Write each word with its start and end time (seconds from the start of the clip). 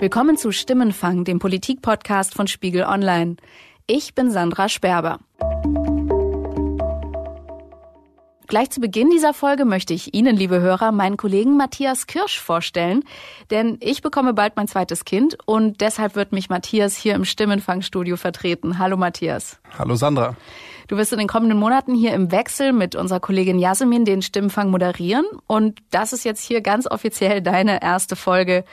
Willkommen 0.00 0.38
zu 0.38 0.50
Stimmenfang, 0.50 1.24
dem 1.24 1.40
Politik-Podcast 1.40 2.32
von 2.32 2.46
Spiegel 2.46 2.84
Online. 2.84 3.36
Ich 3.86 4.14
bin 4.14 4.30
Sandra 4.30 4.70
Sperber. 4.70 5.18
Gleich 8.46 8.70
zu 8.70 8.80
Beginn 8.80 9.10
dieser 9.10 9.34
Folge 9.34 9.66
möchte 9.66 9.92
ich 9.92 10.14
Ihnen, 10.14 10.34
liebe 10.36 10.58
Hörer, 10.58 10.90
meinen 10.90 11.18
Kollegen 11.18 11.58
Matthias 11.58 12.06
Kirsch 12.06 12.40
vorstellen, 12.40 13.04
denn 13.50 13.76
ich 13.80 14.00
bekomme 14.00 14.32
bald 14.32 14.56
mein 14.56 14.68
zweites 14.68 15.04
Kind 15.04 15.36
und 15.44 15.82
deshalb 15.82 16.16
wird 16.16 16.32
mich 16.32 16.48
Matthias 16.48 16.96
hier 16.96 17.14
im 17.14 17.26
Stimmenfangstudio 17.26 18.16
vertreten. 18.16 18.78
Hallo 18.78 18.96
Matthias. 18.96 19.60
Hallo 19.78 19.96
Sandra. 19.96 20.34
Du 20.88 20.96
wirst 20.96 21.12
in 21.12 21.18
den 21.18 21.28
kommenden 21.28 21.58
Monaten 21.58 21.94
hier 21.94 22.14
im 22.14 22.32
Wechsel 22.32 22.72
mit 22.72 22.96
unserer 22.96 23.20
Kollegin 23.20 23.58
Jasmin 23.58 24.06
den 24.06 24.22
Stimmenfang 24.22 24.70
moderieren 24.70 25.26
und 25.46 25.78
das 25.90 26.14
ist 26.14 26.24
jetzt 26.24 26.42
hier 26.42 26.62
ganz 26.62 26.90
offiziell 26.90 27.42
deine 27.42 27.82
erste 27.82 28.16
Folge 28.16 28.64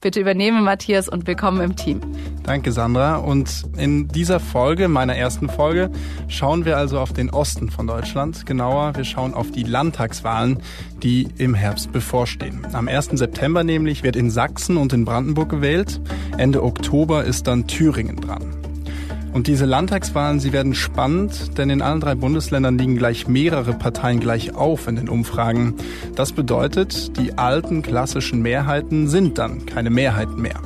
Bitte 0.00 0.20
übernehme 0.20 0.60
Matthias 0.60 1.08
und 1.08 1.26
willkommen 1.26 1.62
im 1.62 1.74
Team. 1.74 2.00
Danke, 2.42 2.70
Sandra. 2.70 3.16
Und 3.16 3.64
in 3.78 4.08
dieser 4.08 4.40
Folge, 4.40 4.88
meiner 4.88 5.16
ersten 5.16 5.48
Folge, 5.48 5.90
schauen 6.28 6.64
wir 6.66 6.76
also 6.76 7.00
auf 7.00 7.14
den 7.14 7.30
Osten 7.30 7.70
von 7.70 7.86
Deutschland. 7.86 8.44
Genauer, 8.44 8.94
wir 8.94 9.04
schauen 9.04 9.32
auf 9.32 9.50
die 9.50 9.62
Landtagswahlen, 9.62 10.62
die 11.02 11.28
im 11.38 11.54
Herbst 11.54 11.92
bevorstehen. 11.92 12.66
Am 12.72 12.88
1. 12.88 13.10
September 13.14 13.64
nämlich 13.64 14.02
wird 14.02 14.16
in 14.16 14.30
Sachsen 14.30 14.76
und 14.76 14.92
in 14.92 15.06
Brandenburg 15.06 15.48
gewählt. 15.48 16.00
Ende 16.36 16.62
Oktober 16.62 17.24
ist 17.24 17.46
dann 17.46 17.66
Thüringen 17.66 18.16
dran. 18.16 18.65
Und 19.36 19.48
diese 19.48 19.66
Landtagswahlen, 19.66 20.40
sie 20.40 20.54
werden 20.54 20.74
spannend, 20.74 21.58
denn 21.58 21.68
in 21.68 21.82
allen 21.82 22.00
drei 22.00 22.14
Bundesländern 22.14 22.78
liegen 22.78 22.96
gleich 22.96 23.28
mehrere 23.28 23.74
Parteien 23.74 24.18
gleich 24.18 24.54
auf 24.54 24.88
in 24.88 24.96
den 24.96 25.10
Umfragen. 25.10 25.74
Das 26.14 26.32
bedeutet, 26.32 27.18
die 27.18 27.36
alten 27.36 27.82
klassischen 27.82 28.40
Mehrheiten 28.40 29.08
sind 29.08 29.36
dann 29.36 29.66
keine 29.66 29.90
Mehrheiten 29.90 30.40
mehr. 30.40 30.58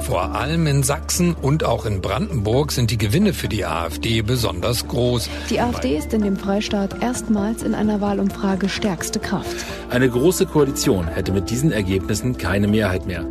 Vor 0.00 0.34
allem 0.34 0.66
in 0.66 0.82
Sachsen 0.82 1.34
und 1.34 1.62
auch 1.62 1.86
in 1.86 2.00
Brandenburg 2.00 2.72
sind 2.72 2.90
die 2.90 2.98
Gewinne 2.98 3.32
für 3.32 3.48
die 3.48 3.64
AfD 3.64 4.22
besonders 4.22 4.88
groß. 4.88 5.30
Die 5.48 5.60
AfD 5.60 5.96
ist 5.96 6.12
in 6.12 6.22
dem 6.22 6.36
Freistaat 6.36 7.00
erstmals 7.00 7.62
in 7.62 7.72
einer 7.72 8.00
Wahlumfrage 8.00 8.68
stärkste 8.68 9.20
Kraft. 9.20 9.64
Eine 9.90 10.10
große 10.10 10.46
Koalition 10.46 11.06
hätte 11.06 11.30
mit 11.30 11.50
diesen 11.50 11.70
Ergebnissen 11.70 12.36
keine 12.36 12.66
Mehrheit 12.66 13.06
mehr. 13.06 13.24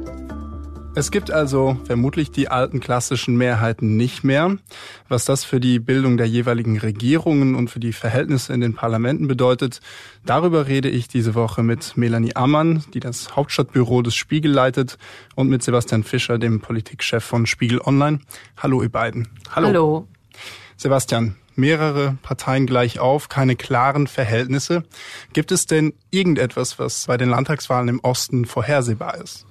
Es 0.94 1.09
gibt 1.09 1.31
also 1.31 1.78
vermutlich 1.86 2.31
die 2.31 2.50
alten 2.50 2.81
klassischen 2.81 3.38
Mehrheiten 3.38 3.95
nicht 3.95 4.25
mehr. 4.25 4.58
Was 5.08 5.23
das 5.23 5.45
für 5.45 5.61
die 5.61 5.80
Bildung 5.80 6.17
der 6.17 6.28
jeweiligen 6.28 6.78
Regierungen 6.78 7.56
und 7.56 7.70
für 7.70 7.80
die 7.80 7.94
Verhältnisse 7.94 8.53
in 8.53 8.59
den 8.59 8.75
Parlamenten 8.75 9.30
bedeutet, 9.30 9.80
darüber 10.25 10.67
rede 10.67 10.89
ich 10.89 11.08
diese 11.08 11.34
Woche 11.34 11.64
mit 11.64 11.95
Melanie 11.95 12.36
Ammann, 12.36 12.84
die 12.94 13.00
das 13.00 13.38
Hauptstadtbüro 13.38 14.02
des 14.02 14.16
Spiegel 14.16 14.52
leitet, 14.52 14.97
und 15.34 15.47
mit 15.47 15.64
Sebastian 15.64 16.03
Fischer, 16.03 16.38
dem 16.38 16.59
Politikchef 16.59 17.23
von 17.23 17.45
Spiegel 17.45 17.80
Online. 17.80 18.19
Hallo, 18.58 18.84
ihr 18.84 18.92
beiden. 18.92 19.30
Hallo. 19.50 19.67
Hallo. 19.67 20.08
Sebastian, 20.75 21.38
mehrere 21.56 22.17
Parteien 22.22 22.66
gleich 22.66 23.00
auf, 23.00 23.30
keine 23.30 23.56
klaren 23.56 24.08
Verhältnisse. 24.08 24.84
Gibt 25.31 25.53
es 25.53 25.67
denn 25.67 25.94
irgendetwas, 26.09 26.80
was 26.80 27.06
bei 27.06 27.16
den 27.16 27.30
Landtagswahlen 27.30 27.88
im 27.88 28.00
Osten 28.02 28.44
vorhersehbar 28.44 29.22
ist? 29.22 29.45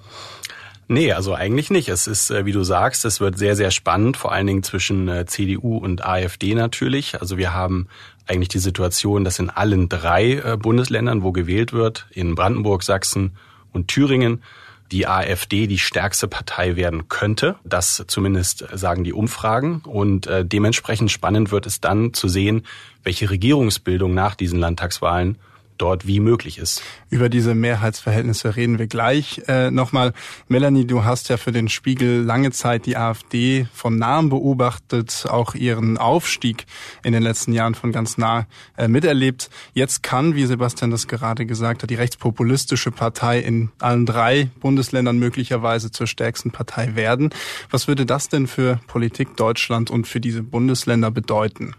Nee, 0.92 1.12
also 1.12 1.34
eigentlich 1.34 1.70
nicht. 1.70 1.88
Es 1.88 2.08
ist, 2.08 2.32
äh, 2.32 2.46
wie 2.46 2.52
du 2.52 2.64
sagst, 2.64 3.04
es 3.04 3.20
wird 3.20 3.38
sehr, 3.38 3.54
sehr 3.54 3.70
spannend, 3.70 4.16
vor 4.16 4.32
allen 4.32 4.48
Dingen 4.48 4.64
zwischen 4.64 5.06
äh, 5.08 5.24
CDU 5.24 5.76
und 5.76 6.04
AfD 6.04 6.56
natürlich. 6.56 7.20
Also 7.20 7.38
wir 7.38 7.54
haben 7.54 7.86
eigentlich 8.26 8.48
die 8.48 8.58
Situation, 8.58 9.22
dass 9.22 9.38
in 9.38 9.50
allen 9.50 9.88
drei 9.88 10.32
äh, 10.32 10.56
Bundesländern, 10.56 11.22
wo 11.22 11.30
gewählt 11.30 11.72
wird, 11.72 12.06
in 12.10 12.34
Brandenburg, 12.34 12.82
Sachsen 12.82 13.36
und 13.72 13.86
Thüringen, 13.86 14.42
die 14.90 15.06
AfD 15.06 15.68
die 15.68 15.78
stärkste 15.78 16.26
Partei 16.26 16.74
werden 16.74 17.08
könnte. 17.08 17.54
Das 17.62 18.02
zumindest 18.08 18.66
sagen 18.72 19.04
die 19.04 19.12
Umfragen. 19.12 19.82
Und 19.84 20.28
dementsprechend 20.28 21.12
spannend 21.12 21.52
wird 21.52 21.66
es 21.66 21.80
dann 21.80 22.12
zu 22.14 22.26
sehen, 22.26 22.66
welche 23.04 23.30
Regierungsbildung 23.30 24.12
nach 24.12 24.34
diesen 24.34 24.58
Landtagswahlen 24.58 25.38
dort 25.80 26.06
wie 26.06 26.20
möglich 26.20 26.58
ist. 26.58 26.82
Über 27.08 27.28
diese 27.28 27.54
Mehrheitsverhältnisse 27.54 28.56
reden 28.56 28.78
wir 28.78 28.86
gleich 28.86 29.42
äh, 29.48 29.70
nochmal. 29.70 30.12
Melanie, 30.48 30.86
du 30.86 31.04
hast 31.04 31.28
ja 31.28 31.36
für 31.36 31.52
den 31.52 31.68
Spiegel 31.68 32.22
lange 32.22 32.50
Zeit 32.52 32.86
die 32.86 32.96
AfD 32.96 33.66
von 33.72 33.98
nahem 33.98 34.28
beobachtet, 34.28 35.26
auch 35.28 35.54
ihren 35.54 35.98
Aufstieg 35.98 36.66
in 37.02 37.12
den 37.12 37.22
letzten 37.22 37.52
Jahren 37.52 37.74
von 37.74 37.92
ganz 37.92 38.18
nah 38.18 38.46
äh, 38.76 38.88
miterlebt. 38.88 39.50
Jetzt 39.74 40.02
kann, 40.02 40.34
wie 40.34 40.46
Sebastian 40.46 40.90
das 40.90 41.08
gerade 41.08 41.46
gesagt 41.46 41.82
hat, 41.82 41.90
die 41.90 41.94
rechtspopulistische 41.94 42.90
Partei 42.90 43.40
in 43.40 43.70
allen 43.78 44.06
drei 44.06 44.50
Bundesländern 44.60 45.18
möglicherweise 45.18 45.90
zur 45.90 46.06
stärksten 46.06 46.50
Partei 46.50 46.94
werden. 46.94 47.30
Was 47.70 47.88
würde 47.88 48.06
das 48.06 48.28
denn 48.28 48.46
für 48.46 48.80
Politik 48.86 49.36
Deutschland 49.36 49.90
und 49.90 50.06
für 50.06 50.20
diese 50.20 50.42
Bundesländer 50.42 51.10
bedeuten? 51.10 51.74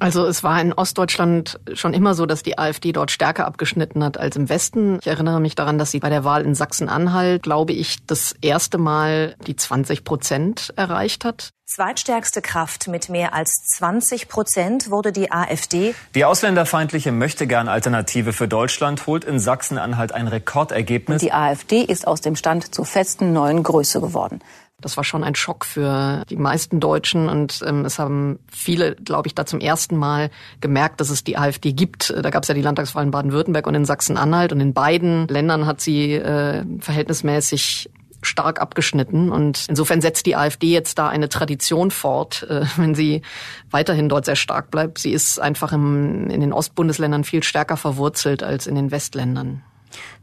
Also 0.00 0.26
es 0.26 0.42
war 0.42 0.60
in 0.60 0.72
Ostdeutschland 0.72 1.60
schon 1.74 1.92
immer 1.92 2.14
so, 2.14 2.24
dass 2.24 2.42
die 2.42 2.58
AfD 2.58 2.92
dort 2.92 3.10
stärker 3.10 3.46
abgeschnitten 3.46 4.02
hat 4.02 4.18
als 4.18 4.34
im 4.34 4.48
Westen. 4.48 4.98
Ich 5.00 5.06
erinnere 5.06 5.40
mich 5.40 5.54
daran, 5.54 5.78
dass 5.78 5.90
sie 5.90 6.00
bei 6.00 6.08
der 6.08 6.24
Wahl 6.24 6.42
in 6.42 6.54
Sachsen-Anhalt, 6.54 7.42
glaube 7.42 7.74
ich, 7.74 7.98
das 8.06 8.34
erste 8.40 8.78
Mal 8.78 9.36
die 9.46 9.56
20 9.56 10.02
Prozent 10.02 10.72
erreicht 10.76 11.26
hat. 11.26 11.50
Zweitstärkste 11.66 12.42
Kraft 12.42 12.88
mit 12.88 13.10
mehr 13.10 13.32
als 13.32 13.52
20 13.76 14.28
Prozent 14.28 14.90
wurde 14.90 15.12
die 15.12 15.30
AfD. 15.30 15.94
Die 16.16 16.24
ausländerfeindliche 16.24 17.12
Möchtegern-Alternative 17.12 18.32
für 18.32 18.48
Deutschland 18.48 19.06
holt 19.06 19.24
in 19.24 19.38
Sachsen-Anhalt 19.38 20.12
ein 20.12 20.26
Rekordergebnis. 20.26 21.20
Die 21.20 21.32
AfD 21.32 21.82
ist 21.82 22.08
aus 22.08 22.22
dem 22.22 22.34
Stand 22.34 22.74
zur 22.74 22.86
festen 22.86 23.32
neuen 23.32 23.62
Größe 23.62 24.00
geworden. 24.00 24.40
Das 24.80 24.96
war 24.96 25.04
schon 25.04 25.24
ein 25.24 25.34
Schock 25.34 25.64
für 25.64 26.24
die 26.28 26.36
meisten 26.36 26.80
Deutschen 26.80 27.28
und 27.28 27.62
ähm, 27.66 27.84
es 27.84 27.98
haben 27.98 28.38
viele, 28.50 28.94
glaube 28.94 29.28
ich, 29.28 29.34
da 29.34 29.46
zum 29.46 29.60
ersten 29.60 29.96
Mal 29.96 30.30
gemerkt, 30.60 31.00
dass 31.00 31.10
es 31.10 31.24
die 31.24 31.36
AfD 31.36 31.72
gibt. 31.72 32.14
Da 32.22 32.30
gab 32.30 32.42
es 32.42 32.48
ja 32.48 32.54
die 32.54 32.62
Landtagswahlen 32.62 33.08
in 33.08 33.12
Baden-Württemberg 33.12 33.66
und 33.66 33.74
in 33.74 33.84
Sachsen-Anhalt 33.84 34.52
und 34.52 34.60
in 34.60 34.74
beiden 34.74 35.28
Ländern 35.28 35.66
hat 35.66 35.80
sie 35.80 36.14
äh, 36.14 36.64
verhältnismäßig 36.80 37.90
stark 38.22 38.60
abgeschnitten. 38.60 39.30
Und 39.30 39.66
insofern 39.68 40.00
setzt 40.00 40.26
die 40.26 40.36
AfD 40.36 40.68
jetzt 40.68 40.98
da 40.98 41.08
eine 41.08 41.28
Tradition 41.28 41.90
fort, 41.90 42.46
äh, 42.48 42.64
wenn 42.76 42.94
sie 42.94 43.22
weiterhin 43.70 44.08
dort 44.08 44.24
sehr 44.24 44.36
stark 44.36 44.70
bleibt. 44.70 44.98
Sie 44.98 45.12
ist 45.12 45.40
einfach 45.40 45.72
im, 45.72 46.28
in 46.28 46.40
den 46.40 46.52
Ostbundesländern 46.52 47.24
viel 47.24 47.42
stärker 47.42 47.76
verwurzelt 47.76 48.42
als 48.42 48.66
in 48.66 48.74
den 48.74 48.90
Westländern 48.90 49.62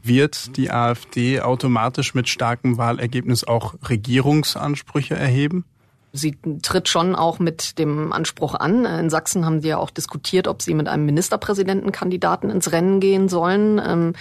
wird 0.03 0.57
die 0.57 0.71
AfD 0.71 1.41
automatisch 1.41 2.13
mit 2.13 2.29
starkem 2.29 2.77
Wahlergebnis 2.77 3.43
auch 3.43 3.75
Regierungsansprüche 3.87 5.15
erheben? 5.15 5.65
Sie 6.13 6.37
tritt 6.61 6.87
schon 6.87 7.15
auch 7.15 7.39
mit 7.39 7.77
dem 7.77 8.11
Anspruch 8.13 8.55
an. 8.55 8.85
In 8.85 9.09
Sachsen 9.09 9.45
haben 9.45 9.61
sie 9.61 9.69
ja 9.69 9.77
auch 9.77 9.89
diskutiert, 9.89 10.47
ob 10.47 10.61
sie 10.61 10.73
mit 10.73 10.87
einem 10.87 11.05
Ministerpräsidentenkandidaten 11.05 12.49
ins 12.49 12.71
Rennen 12.71 12.99
gehen 12.99 13.29
sollen. 13.29 13.79
Ähm, 13.85 14.13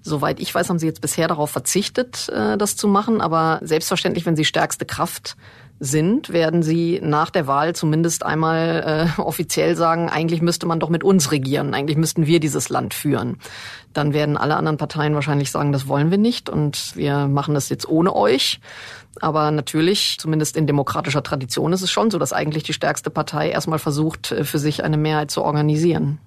soweit 0.00 0.38
ich 0.40 0.54
weiß, 0.54 0.70
haben 0.70 0.78
sie 0.78 0.86
jetzt 0.86 1.00
bisher 1.00 1.28
darauf 1.28 1.50
verzichtet, 1.50 2.28
äh, 2.28 2.56
das 2.56 2.76
zu 2.76 2.88
machen. 2.88 3.20
Aber 3.20 3.60
selbstverständlich, 3.62 4.26
wenn 4.26 4.36
sie 4.36 4.44
stärkste 4.44 4.86
Kraft 4.86 5.36
sind, 5.80 6.32
werden 6.32 6.62
sie 6.62 7.00
nach 7.02 7.30
der 7.30 7.46
Wahl 7.46 7.74
zumindest 7.74 8.24
einmal 8.24 9.10
äh, 9.18 9.20
offiziell 9.20 9.76
sagen, 9.76 10.08
eigentlich 10.08 10.40
müsste 10.40 10.66
man 10.66 10.80
doch 10.80 10.88
mit 10.88 11.04
uns 11.04 11.32
regieren, 11.32 11.74
eigentlich 11.74 11.96
müssten 11.96 12.26
wir 12.26 12.40
dieses 12.40 12.68
Land 12.68 12.94
führen. 12.94 13.38
Dann 13.92 14.12
werden 14.12 14.36
alle 14.36 14.56
anderen 14.56 14.76
Parteien 14.76 15.14
wahrscheinlich 15.14 15.50
sagen, 15.50 15.72
das 15.72 15.88
wollen 15.88 16.10
wir 16.10 16.18
nicht 16.18 16.48
und 16.48 16.96
wir 16.96 17.28
machen 17.28 17.54
das 17.54 17.68
jetzt 17.68 17.88
ohne 17.88 18.14
euch. 18.14 18.60
Aber 19.20 19.50
natürlich, 19.50 20.16
zumindest 20.18 20.56
in 20.56 20.66
demokratischer 20.66 21.22
Tradition, 21.22 21.72
ist 21.72 21.82
es 21.82 21.90
schon 21.90 22.10
so, 22.10 22.18
dass 22.18 22.32
eigentlich 22.32 22.62
die 22.62 22.72
stärkste 22.72 23.10
Partei 23.10 23.50
erstmal 23.50 23.78
versucht, 23.78 24.32
äh, 24.32 24.44
für 24.44 24.58
sich 24.58 24.84
eine 24.84 24.96
Mehrheit 24.96 25.30
zu 25.30 25.42
organisieren. 25.42 26.18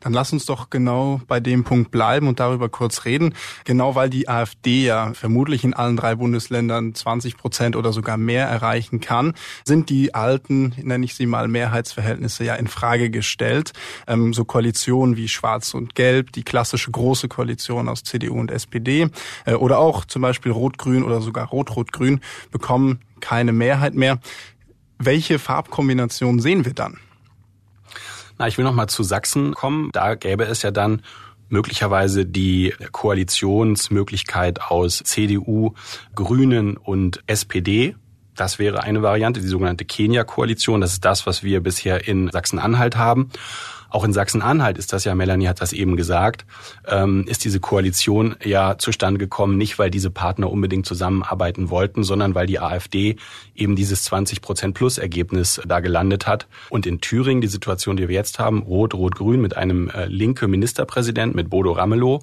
Dann 0.00 0.12
lass 0.12 0.32
uns 0.32 0.46
doch 0.46 0.70
genau 0.70 1.20
bei 1.26 1.40
dem 1.40 1.64
Punkt 1.64 1.90
bleiben 1.90 2.28
und 2.28 2.40
darüber 2.40 2.68
kurz 2.68 3.04
reden. 3.04 3.34
Genau 3.64 3.94
weil 3.94 4.10
die 4.10 4.28
AfD 4.28 4.84
ja 4.84 5.12
vermutlich 5.14 5.64
in 5.64 5.74
allen 5.74 5.96
drei 5.96 6.14
Bundesländern 6.14 6.94
20 6.94 7.36
Prozent 7.36 7.76
oder 7.76 7.92
sogar 7.92 8.16
mehr 8.16 8.46
erreichen 8.46 9.00
kann, 9.00 9.34
sind 9.64 9.90
die 9.90 10.14
alten, 10.14 10.74
nenne 10.82 11.04
ich 11.04 11.14
sie 11.14 11.26
mal, 11.26 11.48
Mehrheitsverhältnisse 11.48 12.44
ja 12.44 12.54
in 12.54 12.68
Frage 12.68 13.10
gestellt. 13.10 13.72
Ähm, 14.06 14.32
so 14.32 14.44
Koalitionen 14.44 15.16
wie 15.16 15.28
Schwarz 15.28 15.74
und 15.74 15.94
Gelb, 15.94 16.32
die 16.32 16.44
klassische 16.44 16.90
große 16.90 17.28
Koalition 17.28 17.88
aus 17.88 18.04
CDU 18.04 18.38
und 18.38 18.50
SPD 18.50 19.08
äh, 19.44 19.54
oder 19.54 19.78
auch 19.78 20.04
zum 20.04 20.22
Beispiel 20.22 20.52
Rot-Grün 20.52 21.02
oder 21.02 21.20
sogar 21.20 21.48
Rot-Rot-Grün 21.48 22.20
bekommen 22.50 23.00
keine 23.20 23.52
Mehrheit 23.52 23.94
mehr. 23.94 24.18
Welche 24.98 25.38
Farbkombination 25.38 26.40
sehen 26.40 26.64
wir 26.64 26.74
dann? 26.74 26.98
Na, 28.38 28.48
ich 28.48 28.58
will 28.58 28.64
noch 28.64 28.74
mal 28.74 28.88
zu 28.88 29.02
Sachsen 29.02 29.54
kommen. 29.54 29.90
Da 29.92 30.14
gäbe 30.14 30.44
es 30.44 30.62
ja 30.62 30.70
dann 30.70 31.02
möglicherweise 31.48 32.26
die 32.26 32.74
Koalitionsmöglichkeit 32.92 34.60
aus 34.62 35.02
CDU, 35.04 35.74
Grünen 36.14 36.76
und 36.76 37.22
SPD. 37.26 37.94
Das 38.36 38.58
wäre 38.58 38.82
eine 38.82 39.02
Variante, 39.02 39.40
die 39.40 39.48
sogenannte 39.48 39.84
Kenia-Koalition. 39.84 40.80
Das 40.80 40.92
ist 40.92 41.04
das, 41.04 41.26
was 41.26 41.42
wir 41.42 41.60
bisher 41.62 42.06
in 42.06 42.30
Sachsen-Anhalt 42.30 42.96
haben. 42.96 43.30
Auch 43.88 44.04
in 44.04 44.12
Sachsen-Anhalt 44.12 44.78
ist 44.78 44.92
das 44.92 45.04
ja, 45.04 45.14
Melanie 45.14 45.48
hat 45.48 45.60
das 45.60 45.72
eben 45.72 45.96
gesagt, 45.96 46.44
ähm, 46.86 47.24
ist 47.28 47.44
diese 47.44 47.60
Koalition 47.60 48.36
ja 48.44 48.78
zustande 48.78 49.18
gekommen, 49.18 49.56
nicht 49.56 49.78
weil 49.78 49.90
diese 49.90 50.10
Partner 50.10 50.50
unbedingt 50.50 50.86
zusammenarbeiten 50.86 51.70
wollten, 51.70 52.02
sondern 52.02 52.34
weil 52.34 52.46
die 52.46 52.58
AfD 52.58 53.16
eben 53.54 53.76
dieses 53.76 54.04
20 54.04 54.42
Prozent 54.42 54.74
Plus 54.74 54.98
Ergebnis 54.98 55.60
da 55.66 55.80
gelandet 55.80 56.26
hat. 56.26 56.46
Und 56.68 56.84
in 56.84 57.00
Thüringen 57.00 57.40
die 57.40 57.46
Situation, 57.46 57.96
die 57.96 58.08
wir 58.08 58.14
jetzt 58.14 58.38
haben, 58.38 58.62
Rot, 58.62 58.92
Rot, 58.92 59.14
Grün 59.14 59.40
mit 59.40 59.56
einem 59.56 59.88
äh, 59.88 60.06
linke 60.06 60.48
Ministerpräsident, 60.48 61.34
mit 61.34 61.48
Bodo 61.48 61.72
Ramelow, 61.72 62.22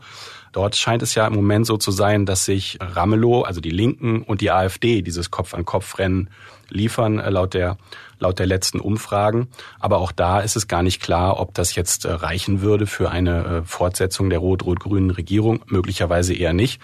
Dort 0.53 0.75
scheint 0.75 1.01
es 1.01 1.15
ja 1.15 1.27
im 1.27 1.33
Moment 1.33 1.65
so 1.65 1.77
zu 1.77 1.91
sein, 1.91 2.25
dass 2.25 2.45
sich 2.45 2.77
Ramelow, 2.79 3.41
also 3.41 3.59
die 3.59 3.71
Linken 3.71 4.21
und 4.21 4.39
die 4.39 4.51
AfD 4.51 5.01
dieses 5.01 5.31
Kopf-an-Kopf-Rennen 5.31 6.29
liefern, 6.69 7.19
äh, 7.19 7.29
laut 7.29 7.55
der, 7.55 7.77
laut 8.19 8.39
der 8.39 8.45
letzten 8.45 8.79
Umfragen. 8.79 9.47
Aber 9.79 9.97
auch 9.97 10.11
da 10.11 10.39
ist 10.39 10.55
es 10.55 10.67
gar 10.67 10.83
nicht 10.83 11.01
klar, 11.01 11.39
ob 11.39 11.55
das 11.55 11.75
jetzt 11.75 12.05
äh, 12.05 12.11
reichen 12.11 12.61
würde 12.61 12.85
für 12.85 13.09
eine 13.09 13.45
äh, 13.45 13.61
Fortsetzung 13.63 14.29
der 14.29 14.39
rot-rot-grünen 14.39 15.09
Regierung. 15.09 15.63
Möglicherweise 15.67 16.35
eher 16.35 16.53
nicht. 16.53 16.79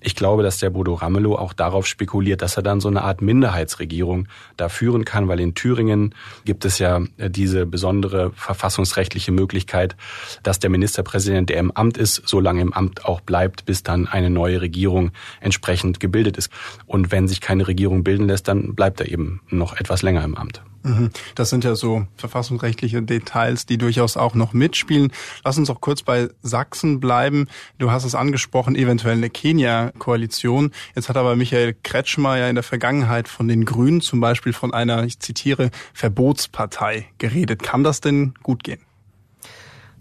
Ich 0.00 0.14
glaube, 0.14 0.42
dass 0.42 0.58
der 0.58 0.70
Bodo 0.70 0.94
Ramelow 0.94 1.36
auch 1.36 1.52
darauf 1.52 1.86
spekuliert, 1.86 2.42
dass 2.42 2.56
er 2.56 2.62
dann 2.62 2.80
so 2.80 2.88
eine 2.88 3.02
Art 3.02 3.22
Minderheitsregierung 3.22 4.28
da 4.56 4.68
führen 4.68 5.04
kann, 5.04 5.28
weil 5.28 5.40
in 5.40 5.54
Thüringen 5.54 6.14
gibt 6.44 6.64
es 6.64 6.78
ja 6.78 7.02
äh, 7.16 7.30
diese 7.30 7.66
besondere 7.66 8.32
verfassungsrechtliche 8.32 9.32
Möglichkeit, 9.32 9.96
dass 10.42 10.58
der 10.58 10.70
Ministerpräsident, 10.70 11.50
der 11.50 11.58
im 11.58 11.70
Amt 11.70 11.96
ist, 11.96 12.22
so 12.26 12.40
lange 12.40 12.60
im 12.60 12.72
Amt 12.72 13.04
auch 13.04 13.20
bleibt, 13.20 13.64
bis 13.64 13.82
dann 13.82 14.06
eine 14.06 14.30
neue 14.30 14.60
Regierung 14.60 15.10
entsprechend 15.40 16.00
gebildet 16.00 16.36
ist. 16.36 16.50
Und 16.86 17.10
wenn 17.10 17.28
sich 17.28 17.40
keine 17.40 17.66
Regierung 17.66 18.04
bilden 18.04 18.26
lässt, 18.26 18.48
dann 18.48 18.74
bleibt 18.74 19.00
er 19.00 19.08
eben 19.08 19.40
noch 19.50 19.76
etwas 19.76 20.02
länger 20.02 20.24
im 20.24 20.36
Amt. 20.36 20.62
Mhm. 20.88 21.10
Das 21.34 21.50
sind 21.50 21.64
ja 21.64 21.74
so 21.74 22.06
verfassungsrechtliche 22.16 23.02
Details, 23.02 23.66
die 23.66 23.78
durchaus 23.78 24.16
auch 24.16 24.34
noch 24.34 24.52
mitspielen. 24.52 25.12
Lass 25.44 25.58
uns 25.58 25.70
auch 25.70 25.80
kurz 25.80 26.02
bei 26.02 26.28
Sachsen 26.42 27.00
bleiben. 27.00 27.46
Du 27.78 27.90
hast 27.90 28.04
es 28.04 28.14
angesprochen, 28.14 28.74
eventuell 28.74 29.16
eine 29.16 29.30
Kenia-Koalition. 29.30 30.72
Jetzt 30.94 31.08
hat 31.08 31.16
aber 31.16 31.36
Michael 31.36 31.76
Kretschmer 31.82 32.38
ja 32.38 32.48
in 32.48 32.54
der 32.54 32.64
Vergangenheit 32.64 33.28
von 33.28 33.48
den 33.48 33.64
Grünen 33.64 34.00
zum 34.00 34.20
Beispiel 34.20 34.52
von 34.52 34.72
einer, 34.72 35.04
ich 35.04 35.20
zitiere, 35.20 35.70
Verbotspartei 35.92 37.06
geredet. 37.18 37.62
Kann 37.62 37.84
das 37.84 38.00
denn 38.00 38.34
gut 38.42 38.64
gehen? 38.64 38.80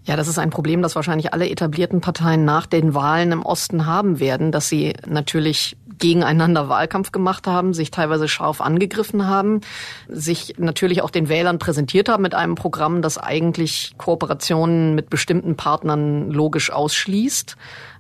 Ja, 0.08 0.16
das 0.16 0.30
ist 0.30 0.40
ein 0.40 0.52
Problem, 0.52 0.82
das 0.82 0.96
wahrscheinlich 0.96 1.34
alle 1.34 1.50
etablierten 1.50 2.00
Parteien 2.00 2.46
nach 2.46 2.66
den 2.66 2.94
Wahlen 2.94 3.34
im 3.34 3.44
Osten 3.44 3.86
haben 3.86 4.22
werden, 4.22 4.54
dass 4.54 4.70
sie 4.70 4.94
natürlich 5.06 5.76
gegeneinander 6.00 6.70
Wahlkampf 6.70 7.12
gemacht 7.12 7.48
haben, 7.48 7.74
sich 7.74 7.92
teilweise 7.92 8.28
scharf 8.28 8.62
angegriffen 8.62 9.28
haben, 9.28 9.62
sich 10.08 10.56
natürlich 10.58 11.02
auch 11.02 11.10
den 11.10 11.30
Wählern 11.30 11.60
präsentiert 11.60 12.10
haben 12.10 12.24
mit 12.24 12.36
einem 12.36 12.56
Programm, 12.56 13.02
das 13.02 13.18
eigentlich 13.18 13.94
Kooperationen 13.98 14.96
mit 14.96 15.10
bestimmten 15.10 15.56
Partnern 15.56 16.32
logisch 16.32 16.72
ausschließt. 16.72 17.58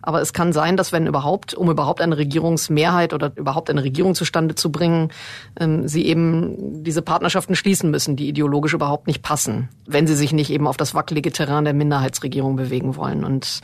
Aber 0.08 0.22
es 0.22 0.32
kann 0.32 0.54
sein, 0.54 0.78
dass 0.78 0.94
wenn 0.94 1.06
überhaupt, 1.06 1.54
um 1.54 1.70
überhaupt 1.70 2.00
eine 2.00 2.18
Regierungsmehrheit 2.18 3.12
oder 3.12 3.34
überhaupt 3.36 3.70
eine 3.70 3.84
Regierung 3.84 4.16
zustande 4.16 4.56
zu 4.56 4.72
bringen, 4.72 5.12
ähm, 5.60 5.86
sie 5.86 6.06
eben 6.06 6.82
diese 6.86 7.02
Partnerschaften 7.02 7.58
schließen 7.58 7.92
müssen, 7.92 8.16
die 8.16 8.30
ideologisch 8.30 8.74
überhaupt 8.74 9.08
nicht 9.08 9.22
passen, 9.22 9.68
wenn 9.86 10.08
sie 10.08 10.16
sich 10.16 10.32
nicht 10.32 10.50
eben 10.50 10.66
auf 10.66 10.78
das 10.78 10.96
wackelige 10.96 11.34
Terrain 11.34 11.66
der 11.66 11.74
Minderheitsregierung 11.74 12.56
bewegen 12.56 12.96
wollen. 12.96 13.26
Und 13.26 13.60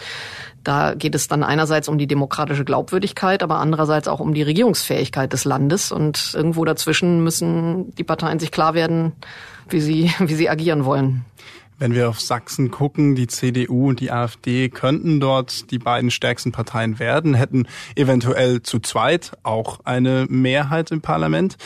da 0.66 0.96
geht 0.96 1.16
es 1.16 1.30
dann 1.30 1.44
einerseits 1.44 1.88
um 1.88 1.98
die 1.98 2.08
demokratische 2.08 2.66
Glaubwürdigkeit, 2.66 3.42
aber 3.42 3.60
andererseits 3.60 4.10
auch 4.10 4.20
um 4.20 4.34
die 4.34 4.44
Regierungsfähigkeit 4.44 5.32
des 5.32 5.46
Landes. 5.46 5.94
Und 5.94 6.34
irgendwo 6.36 6.66
dazwischen 6.66 7.24
müssen 7.24 7.96
die 7.96 8.04
Parteien 8.04 8.40
sich 8.40 8.52
klar 8.52 8.74
werden, 8.74 9.14
wie 9.70 9.80
sie, 9.80 10.12
wie 10.20 10.36
sie 10.36 10.50
agieren 10.50 10.84
wollen. 10.84 11.24
Wenn 11.80 11.94
wir 11.94 12.10
auf 12.10 12.20
Sachsen 12.20 12.72
gucken, 12.72 13.16
die 13.16 13.28
CDU 13.28 13.90
und 13.90 14.00
die 14.00 14.12
AfD 14.12 14.70
könnten 14.70 15.20
dort 15.20 15.72
die 15.72 15.80
beiden 15.80 16.12
stärksten 16.12 16.52
Parteien 16.52 17.00
werden, 17.00 17.34
hätten 17.34 17.68
eventuell 17.96 18.62
zu 18.62 18.80
zweit 18.80 19.32
auch 19.44 19.80
eine 19.84 20.26
Mehrheit 20.30 20.92
im 20.92 21.02
Parlament. 21.02 21.58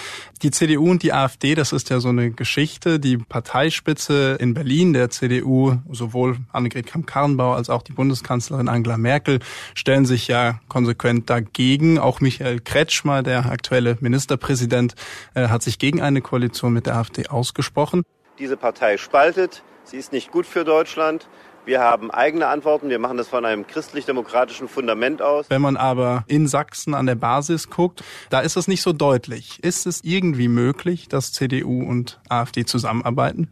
Die 0.42 0.52
CDU 0.52 0.92
und 0.92 1.04
die 1.04 1.14
AfD, 1.14 1.56
das 1.56 1.74
ist 1.74 1.90
ja 1.90 2.00
so 2.00 2.10
eine 2.10 2.32
Geschichte. 2.32 3.00
Die 3.00 3.18
Parteispitze 3.18 4.38
in 4.40 4.54
Berlin 4.54 4.94
der 4.94 5.10
CDU, 5.10 5.78
sowohl 5.92 6.38
Annegret 6.52 6.88
Kramp-Karrenbauer 6.88 7.56
als 7.56 7.70
auch 7.70 7.82
die 7.82 7.94
Bundeskanzlerin 7.94 8.70
Angela 8.70 8.98
Merkel, 8.98 9.40
stellen 9.74 10.06
sich 10.06 10.28
ja 10.28 10.60
konsequent 10.68 11.30
dagegen. 11.30 12.00
Auch 12.00 12.22
Michael 12.22 12.60
Kretschmer, 12.60 13.24
der 13.24 13.48
aktuelle 13.48 13.98
Ministerpräsident, 14.00 14.96
äh, 15.34 15.48
hat 15.48 15.64
sich 15.64 15.80
gegen 15.80 16.02
eine 16.02 16.22
Koalition 16.22 16.74
mit 16.74 16.86
der 16.86 16.96
AfD 16.96 17.28
ausgesprochen. 17.28 18.04
Diese 18.40 18.58
Partei 18.58 18.98
spaltet, 18.98 19.64
Sie 19.84 19.98
ist 19.98 20.12
nicht 20.12 20.32
gut 20.32 20.46
für 20.46 20.66
Deutschland. 20.66 21.28
Wir 21.66 21.82
haben 21.82 22.12
eigene 22.12 22.48
Antworten. 22.48 22.90
Wir 22.90 23.00
machen 23.00 23.18
das 23.18 23.28
von 23.28 23.46
einem 23.46 23.66
christlich-demokratischen 23.66 24.68
Fundament 24.68 25.22
aus. 25.22 25.50
Wenn 25.50 25.62
man 25.62 25.76
aber 25.76 26.24
in 26.28 26.48
Sachsen 26.48 26.94
an 26.94 27.08
der 27.08 27.16
Basis 27.16 27.70
guckt, 27.70 28.04
da 28.30 28.40
ist 28.42 28.58
es 28.58 28.68
nicht 28.68 28.82
so 28.82 28.94
deutlich. 28.94 29.64
Ist 29.64 29.86
es 29.86 30.04
irgendwie 30.04 30.50
möglich, 30.50 31.10
dass 31.10 31.34
CDU 31.34 31.84
und 31.84 32.20
AfD 32.30 32.66
zusammenarbeiten? 32.66 33.50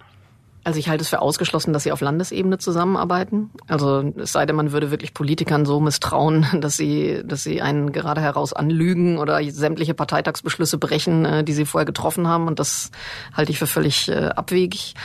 Also 0.66 0.80
ich 0.80 0.90
halte 0.90 1.04
es 1.04 1.10
für 1.10 1.22
ausgeschlossen, 1.22 1.74
dass 1.74 1.84
sie 1.84 1.92
auf 1.92 2.02
Landesebene 2.02 2.58
zusammenarbeiten. 2.58 3.52
Also 3.68 4.12
es 4.18 4.32
sei 4.32 4.48
denn, 4.48 4.56
man 4.56 4.72
würde 4.72 4.90
wirklich 4.90 5.14
Politikern 5.14 5.64
so 5.64 5.80
misstrauen, 5.80 6.48
dass 6.60 6.76
sie, 6.76 7.22
dass 7.24 7.44
sie 7.44 7.62
einen 7.62 7.92
gerade 7.92 8.20
heraus 8.20 8.52
anlügen 8.52 9.20
oder 9.20 9.40
sämtliche 9.52 9.94
Parteitagsbeschlüsse 9.94 10.80
brechen, 10.80 11.24
äh, 11.24 11.44
die 11.44 11.54
sie 11.54 11.66
vorher 11.66 11.86
getroffen 11.86 12.28
haben. 12.28 12.48
Und 12.48 12.58
das 12.58 12.90
halte 13.34 13.52
ich 13.52 13.60
für 13.60 13.68
völlig 13.68 14.10
äh, 14.10 14.30
abwegig. 14.36 14.96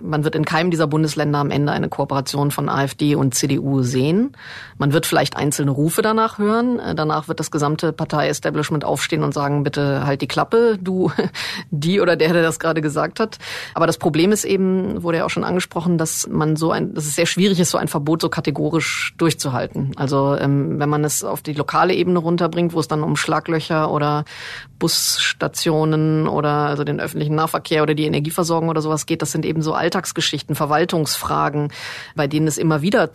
Man 0.00 0.24
wird 0.24 0.34
in 0.34 0.44
keinem 0.44 0.70
dieser 0.70 0.86
Bundesländer 0.86 1.38
am 1.38 1.50
Ende 1.50 1.72
eine 1.72 1.88
Kooperation 1.88 2.50
von 2.50 2.68
AfD 2.68 3.14
und 3.14 3.34
CDU 3.34 3.82
sehen. 3.82 4.36
Man 4.78 4.92
wird 4.92 5.06
vielleicht 5.06 5.36
einzelne 5.36 5.70
Rufe 5.70 6.02
danach 6.02 6.38
hören. 6.38 6.78
Äh, 6.78 6.94
danach 6.94 7.28
wird 7.28 7.40
das 7.40 7.50
gesamte 7.50 7.92
Partei-Establishment 7.92 8.84
aufstehen 8.84 9.22
und 9.22 9.34
sagen, 9.34 9.62
bitte 9.62 10.06
halt 10.06 10.22
die 10.22 10.28
Klappe, 10.28 10.78
du, 10.80 11.10
die 11.70 12.00
oder 12.00 12.16
der, 12.16 12.32
der 12.32 12.42
das 12.42 12.58
gerade 12.58 12.80
gesagt 12.80 13.20
hat. 13.20 13.38
Aber 13.74 13.86
das 13.86 13.98
Problem 13.98 14.32
ist 14.32 14.44
eben, 14.44 15.02
wurde 15.02 15.18
ja 15.18 15.24
auch 15.24 15.30
schon 15.30 15.44
angesprochen, 15.44 15.98
dass 15.98 16.28
man 16.28 16.56
so 16.56 16.70
ein, 16.70 16.94
dass 16.94 17.06
es 17.06 17.14
sehr 17.14 17.26
schwierig 17.26 17.60
ist, 17.60 17.70
so 17.70 17.78
ein 17.78 17.88
Verbot 17.88 18.22
so 18.22 18.28
kategorisch 18.28 19.14
durchzuhalten. 19.18 19.92
Also 19.96 20.36
ähm, 20.36 20.78
wenn 20.78 20.88
man 20.88 21.04
es 21.04 21.24
auf 21.24 21.42
die 21.42 21.52
lokale 21.52 21.94
Ebene 21.94 22.18
runterbringt, 22.18 22.72
wo 22.72 22.80
es 22.80 22.88
dann 22.88 23.02
um 23.02 23.16
Schlaglöcher 23.16 23.90
oder 23.90 24.24
Busstationen 24.78 26.26
oder 26.26 26.48
also 26.48 26.84
den 26.84 27.00
öffentlichen 27.00 27.34
Nahverkehr 27.34 27.82
oder 27.82 27.94
die 27.94 28.06
Energieversorgung 28.06 28.68
oder 28.68 28.80
sowas 28.80 29.06
geht, 29.06 29.22
das 29.22 29.30
sind 29.30 29.44
eben 29.44 29.62
so 29.62 29.74
Alltagsgeschichten, 29.90 30.54
Verwaltungsfragen, 30.54 31.72
bei 32.14 32.28
denen 32.28 32.46
es 32.46 32.58
immer 32.58 32.80
wieder 32.80 33.10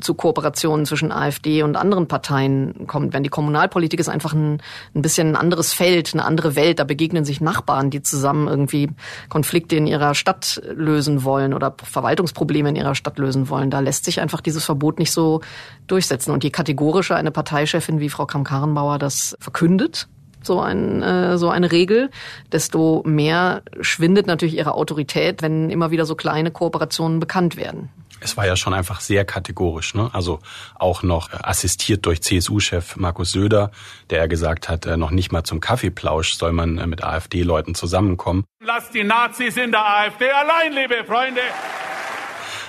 zu 0.00 0.14
Kooperationen 0.14 0.86
zwischen 0.86 1.10
AfD 1.10 1.64
und 1.64 1.76
anderen 1.76 2.06
Parteien 2.06 2.86
kommt. 2.86 3.12
Wenn 3.12 3.24
die 3.24 3.28
Kommunalpolitik 3.28 3.98
ist 3.98 4.08
einfach 4.08 4.32
ein, 4.32 4.62
ein 4.94 5.02
bisschen 5.02 5.30
ein 5.30 5.36
anderes 5.36 5.72
Feld, 5.72 6.10
eine 6.12 6.24
andere 6.24 6.54
Welt, 6.54 6.78
da 6.78 6.84
begegnen 6.84 7.24
sich 7.24 7.40
Nachbarn, 7.40 7.90
die 7.90 8.02
zusammen 8.02 8.46
irgendwie 8.46 8.90
Konflikte 9.28 9.74
in 9.74 9.88
ihrer 9.88 10.14
Stadt 10.14 10.62
lösen 10.72 11.24
wollen 11.24 11.52
oder 11.52 11.74
Verwaltungsprobleme 11.82 12.68
in 12.68 12.76
ihrer 12.76 12.94
Stadt 12.94 13.18
lösen 13.18 13.48
wollen. 13.48 13.70
Da 13.70 13.80
lässt 13.80 14.04
sich 14.04 14.20
einfach 14.20 14.40
dieses 14.40 14.64
Verbot 14.64 15.00
nicht 15.00 15.10
so 15.10 15.40
durchsetzen. 15.88 16.30
Und 16.30 16.44
je 16.44 16.50
kategorischer 16.50 17.16
eine 17.16 17.32
Parteichefin 17.32 17.98
wie 17.98 18.08
Frau 18.08 18.26
Kramp-Karrenbauer 18.26 18.98
das 18.98 19.36
verkündet, 19.40 20.08
so, 20.42 20.60
ein, 20.60 21.02
äh, 21.02 21.38
so 21.38 21.48
eine 21.48 21.72
Regel, 21.72 22.10
desto 22.52 23.02
mehr 23.04 23.62
schwindet 23.80 24.26
natürlich 24.26 24.56
ihre 24.56 24.74
Autorität, 24.74 25.42
wenn 25.42 25.70
immer 25.70 25.90
wieder 25.90 26.06
so 26.06 26.14
kleine 26.14 26.50
Kooperationen 26.50 27.20
bekannt 27.20 27.56
werden. 27.56 27.90
Es 28.22 28.36
war 28.36 28.46
ja 28.46 28.54
schon 28.54 28.74
einfach 28.74 29.00
sehr 29.00 29.24
kategorisch, 29.24 29.94
ne? 29.94 30.10
Also 30.12 30.40
auch 30.74 31.02
noch 31.02 31.30
assistiert 31.32 32.04
durch 32.04 32.20
CSU-Chef 32.20 32.96
Markus 32.96 33.32
Söder, 33.32 33.70
der 34.10 34.18
ja 34.18 34.26
gesagt 34.26 34.68
hat, 34.68 34.84
äh, 34.84 34.98
noch 34.98 35.10
nicht 35.10 35.32
mal 35.32 35.42
zum 35.42 35.60
Kaffeeplausch 35.60 36.34
soll 36.34 36.52
man 36.52 36.76
äh, 36.76 36.86
mit 36.86 37.02
AfD-Leuten 37.02 37.74
zusammenkommen. 37.74 38.44
Lasst 38.62 38.92
die 38.94 39.04
Nazis 39.04 39.56
in 39.56 39.70
der 39.70 39.86
AfD 39.86 40.30
allein, 40.30 40.72
liebe 40.74 41.02
Freunde! 41.06 41.40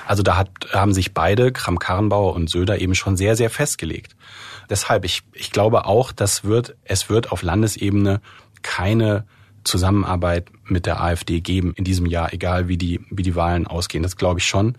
Also 0.07 0.23
da 0.23 0.37
hat, 0.37 0.49
haben 0.73 0.93
sich 0.93 1.13
beide, 1.13 1.51
Kram-Karrenbauer 1.51 2.33
und 2.33 2.49
Söder, 2.49 2.79
eben 2.79 2.95
schon 2.95 3.17
sehr, 3.17 3.35
sehr 3.35 3.49
festgelegt. 3.49 4.15
Deshalb, 4.70 5.06
ich, 5.06 5.24
ich 5.34 5.51
glaube 5.51 5.86
auch, 5.86 6.12
das 6.12 6.44
wird, 6.44 6.75
es 6.84 7.10
wird 7.10 7.32
auf 7.32 7.41
Landesebene 7.41 8.22
keine 8.62 9.25
Zusammenarbeit 9.63 10.50
mit 10.65 10.86
der 10.86 11.01
AfD 11.01 11.41
geben 11.41 11.74
in 11.75 11.84
diesem 11.84 12.06
Jahr, 12.06 12.34
egal 12.34 12.68
wie 12.68 12.77
die, 12.77 13.01
wie 13.10 13.24
die 13.24 13.36
Wahlen 13.36 13.68
ausgehen. 13.68 14.03
Das 14.03 14.18
glaube 14.18 14.39
ich 14.39 14.46
schon. 14.46 14.75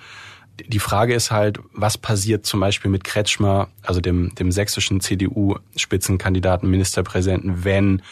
Die 0.67 0.81
Frage 0.81 1.15
ist 1.15 1.31
halt, 1.31 1.61
was 1.73 1.97
passiert 1.99 2.45
zum 2.47 2.61
Beispiel 2.61 2.91
mit 2.91 3.05
Kretschmer, 3.05 3.69
also 3.83 4.01
dem, 4.01 4.35
dem 4.35 4.53
sächsischen 4.53 5.01
CDU-Spitzenkandidaten, 5.01 6.69
Ministerpräsidenten, 6.69 7.65
wenn 7.65 8.03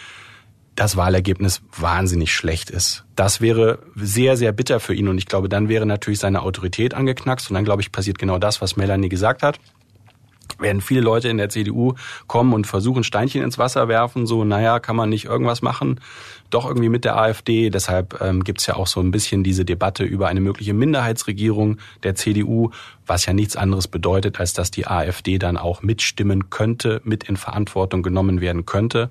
das 0.74 0.96
Wahlergebnis 0.96 1.60
wahnsinnig 1.76 2.32
schlecht 2.32 2.70
ist. 2.70 3.04
Das 3.14 3.40
wäre 3.40 3.80
sehr, 3.96 4.36
sehr 4.36 4.52
bitter 4.52 4.80
für 4.80 4.94
ihn 4.94 5.08
und 5.08 5.18
ich 5.18 5.26
glaube, 5.26 5.48
dann 5.48 5.68
wäre 5.68 5.84
natürlich 5.84 6.20
seine 6.20 6.42
Autorität 6.42 6.94
angeknackst 6.94 7.50
und 7.50 7.54
dann 7.54 7.64
glaube 7.64 7.82
ich, 7.82 7.92
passiert 7.92 8.18
genau 8.18 8.38
das, 8.38 8.62
was 8.62 8.76
Melanie 8.76 9.10
gesagt 9.10 9.42
hat. 9.42 9.58
Werden 10.60 10.80
viele 10.80 11.00
Leute 11.00 11.28
in 11.28 11.38
der 11.38 11.48
CDU 11.48 11.94
kommen 12.26 12.52
und 12.52 12.66
versuchen, 12.66 13.04
Steinchen 13.04 13.42
ins 13.42 13.58
Wasser 13.58 13.88
werfen, 13.88 14.26
so, 14.26 14.44
naja, 14.44 14.78
kann 14.80 14.96
man 14.96 15.08
nicht 15.08 15.24
irgendwas 15.24 15.62
machen, 15.62 16.00
doch 16.50 16.66
irgendwie 16.66 16.88
mit 16.88 17.04
der 17.04 17.16
AfD. 17.16 17.70
Deshalb 17.70 18.20
ähm, 18.20 18.44
gibt 18.44 18.60
es 18.60 18.66
ja 18.66 18.76
auch 18.76 18.86
so 18.86 19.00
ein 19.00 19.10
bisschen 19.10 19.44
diese 19.44 19.64
Debatte 19.64 20.04
über 20.04 20.28
eine 20.28 20.40
mögliche 20.40 20.74
Minderheitsregierung 20.74 21.78
der 22.02 22.14
CDU, 22.14 22.70
was 23.06 23.26
ja 23.26 23.32
nichts 23.32 23.56
anderes 23.56 23.88
bedeutet, 23.88 24.40
als 24.40 24.52
dass 24.52 24.70
die 24.70 24.86
AfD 24.86 25.38
dann 25.38 25.56
auch 25.56 25.82
mitstimmen 25.82 26.50
könnte, 26.50 27.00
mit 27.04 27.24
in 27.24 27.36
Verantwortung 27.36 28.02
genommen 28.02 28.40
werden 28.40 28.66
könnte. 28.66 29.10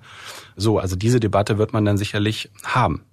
So, 0.56 0.80
also 0.80 0.96
diese 0.96 1.20
Debatte 1.20 1.58
wird 1.58 1.74
man 1.74 1.86
dann 1.86 1.98
sicherlich 1.98 2.50
haben 2.64 3.04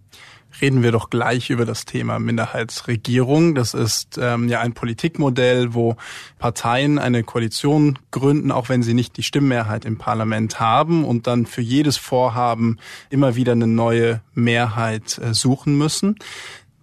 reden 0.60 0.82
wir 0.82 0.92
doch 0.92 1.10
gleich 1.10 1.50
über 1.50 1.64
das 1.64 1.84
Thema 1.84 2.18
Minderheitsregierung. 2.18 3.54
Das 3.54 3.74
ist 3.74 4.18
ähm, 4.20 4.48
ja 4.48 4.60
ein 4.60 4.72
Politikmodell, 4.72 5.74
wo 5.74 5.96
Parteien 6.38 6.98
eine 6.98 7.22
Koalition 7.22 7.98
gründen, 8.10 8.50
auch 8.50 8.68
wenn 8.68 8.82
sie 8.82 8.94
nicht 8.94 9.16
die 9.16 9.22
Stimmmehrheit 9.22 9.84
im 9.84 9.98
Parlament 9.98 10.60
haben 10.60 11.04
und 11.04 11.26
dann 11.26 11.46
für 11.46 11.62
jedes 11.62 11.96
Vorhaben 11.96 12.78
immer 13.10 13.36
wieder 13.36 13.52
eine 13.52 13.66
neue 13.66 14.20
Mehrheit 14.34 15.18
äh, 15.18 15.34
suchen 15.34 15.76
müssen. 15.76 16.16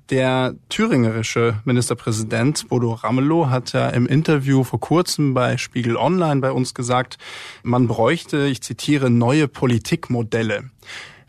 Der 0.09 0.53
thüringerische 0.69 1.61
Ministerpräsident 1.63 2.67
Bodo 2.67 2.91
Ramelow 2.91 3.49
hat 3.49 3.71
ja 3.73 3.89
im 3.89 4.05
Interview 4.05 4.63
vor 4.63 4.79
kurzem 4.79 5.33
bei 5.33 5.57
Spiegel 5.57 5.95
Online 5.95 6.41
bei 6.41 6.51
uns 6.51 6.73
gesagt, 6.73 7.17
man 7.63 7.87
bräuchte, 7.87 8.45
ich 8.45 8.61
zitiere, 8.61 9.09
neue 9.09 9.47
Politikmodelle. 9.47 10.65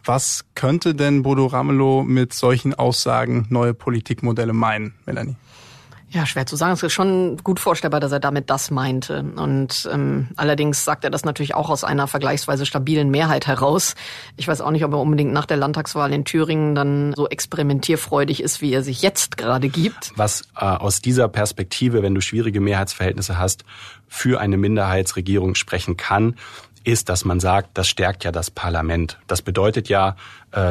Was 0.04 0.44
könnte 0.54 0.94
denn 0.94 1.22
Bodo 1.22 1.46
Ramelow 1.46 2.02
mit 2.02 2.34
solchen 2.34 2.74
Aussagen 2.74 3.46
neue 3.48 3.72
Politikmodelle 3.72 4.52
meinen, 4.52 4.94
Melanie? 5.06 5.36
Ja, 6.14 6.26
schwer 6.26 6.46
zu 6.46 6.54
sagen. 6.54 6.74
Es 6.74 6.82
ist 6.82 6.92
schon 6.92 7.38
gut 7.38 7.58
vorstellbar, 7.58 7.98
dass 7.98 8.12
er 8.12 8.20
damit 8.20 8.48
das 8.48 8.70
meinte. 8.70 9.24
Und 9.34 9.88
ähm, 9.92 10.28
allerdings 10.36 10.84
sagt 10.84 11.02
er 11.02 11.10
das 11.10 11.24
natürlich 11.24 11.56
auch 11.56 11.70
aus 11.70 11.82
einer 11.82 12.06
vergleichsweise 12.06 12.66
stabilen 12.66 13.10
Mehrheit 13.10 13.48
heraus. 13.48 13.96
Ich 14.36 14.46
weiß 14.46 14.60
auch 14.60 14.70
nicht, 14.70 14.84
ob 14.84 14.92
er 14.92 15.00
unbedingt 15.00 15.32
nach 15.32 15.44
der 15.44 15.56
Landtagswahl 15.56 16.12
in 16.12 16.24
Thüringen 16.24 16.76
dann 16.76 17.14
so 17.16 17.28
experimentierfreudig 17.28 18.44
ist, 18.44 18.60
wie 18.60 18.72
er 18.72 18.84
sich 18.84 19.02
jetzt 19.02 19.36
gerade 19.36 19.68
gibt. 19.68 20.12
Was 20.14 20.42
äh, 20.56 20.64
aus 20.64 21.00
dieser 21.00 21.26
Perspektive, 21.26 22.04
wenn 22.04 22.14
du 22.14 22.20
schwierige 22.20 22.60
Mehrheitsverhältnisse 22.60 23.36
hast, 23.36 23.64
für 24.06 24.40
eine 24.40 24.56
Minderheitsregierung 24.56 25.56
sprechen 25.56 25.96
kann, 25.96 26.36
ist, 26.84 27.08
dass 27.08 27.24
man 27.24 27.40
sagt, 27.40 27.70
das 27.74 27.88
stärkt 27.88 28.24
ja 28.24 28.32
das 28.32 28.50
Parlament. 28.50 29.18
Das 29.26 29.42
bedeutet 29.42 29.88
ja, 29.88 30.16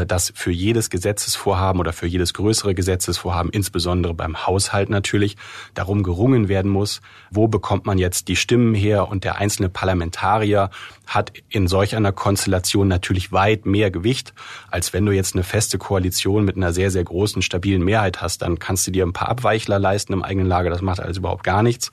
dass 0.07 0.31
für 0.33 0.51
jedes 0.51 0.89
Gesetzesvorhaben 0.89 1.79
oder 1.79 1.91
für 1.91 2.07
jedes 2.07 2.33
größere 2.33 2.73
Gesetzesvorhaben, 2.73 3.51
insbesondere 3.51 4.13
beim 4.13 4.47
Haushalt 4.47 4.89
natürlich, 4.89 5.35
darum 5.73 6.03
gerungen 6.03 6.47
werden 6.47 6.71
muss, 6.71 7.01
wo 7.31 7.49
bekommt 7.49 7.85
man 7.85 7.97
jetzt 7.97 8.29
die 8.29 8.37
Stimmen 8.37 8.75
her 8.75 9.09
und 9.09 9.25
der 9.25 9.39
einzelne 9.39 9.67
Parlamentarier 9.69 10.69
hat 11.05 11.33
in 11.49 11.67
solch 11.67 11.95
einer 11.97 12.13
Konstellation 12.13 12.87
natürlich 12.87 13.33
weit 13.33 13.65
mehr 13.65 13.91
Gewicht, 13.91 14.33
als 14.71 14.93
wenn 14.93 15.05
du 15.05 15.11
jetzt 15.11 15.35
eine 15.35 15.43
feste 15.43 15.77
Koalition 15.77 16.45
mit 16.45 16.55
einer 16.55 16.71
sehr, 16.71 16.89
sehr 16.89 17.03
großen, 17.03 17.41
stabilen 17.41 17.83
Mehrheit 17.83 18.21
hast. 18.21 18.41
Dann 18.41 18.59
kannst 18.59 18.87
du 18.87 18.91
dir 18.91 19.05
ein 19.05 19.11
paar 19.11 19.27
Abweichler 19.27 19.79
leisten 19.79 20.13
im 20.13 20.23
eigenen 20.23 20.47
Lager, 20.47 20.69
das 20.69 20.81
macht 20.81 21.01
alles 21.01 21.17
überhaupt 21.17 21.43
gar 21.43 21.61
nichts. 21.61 21.91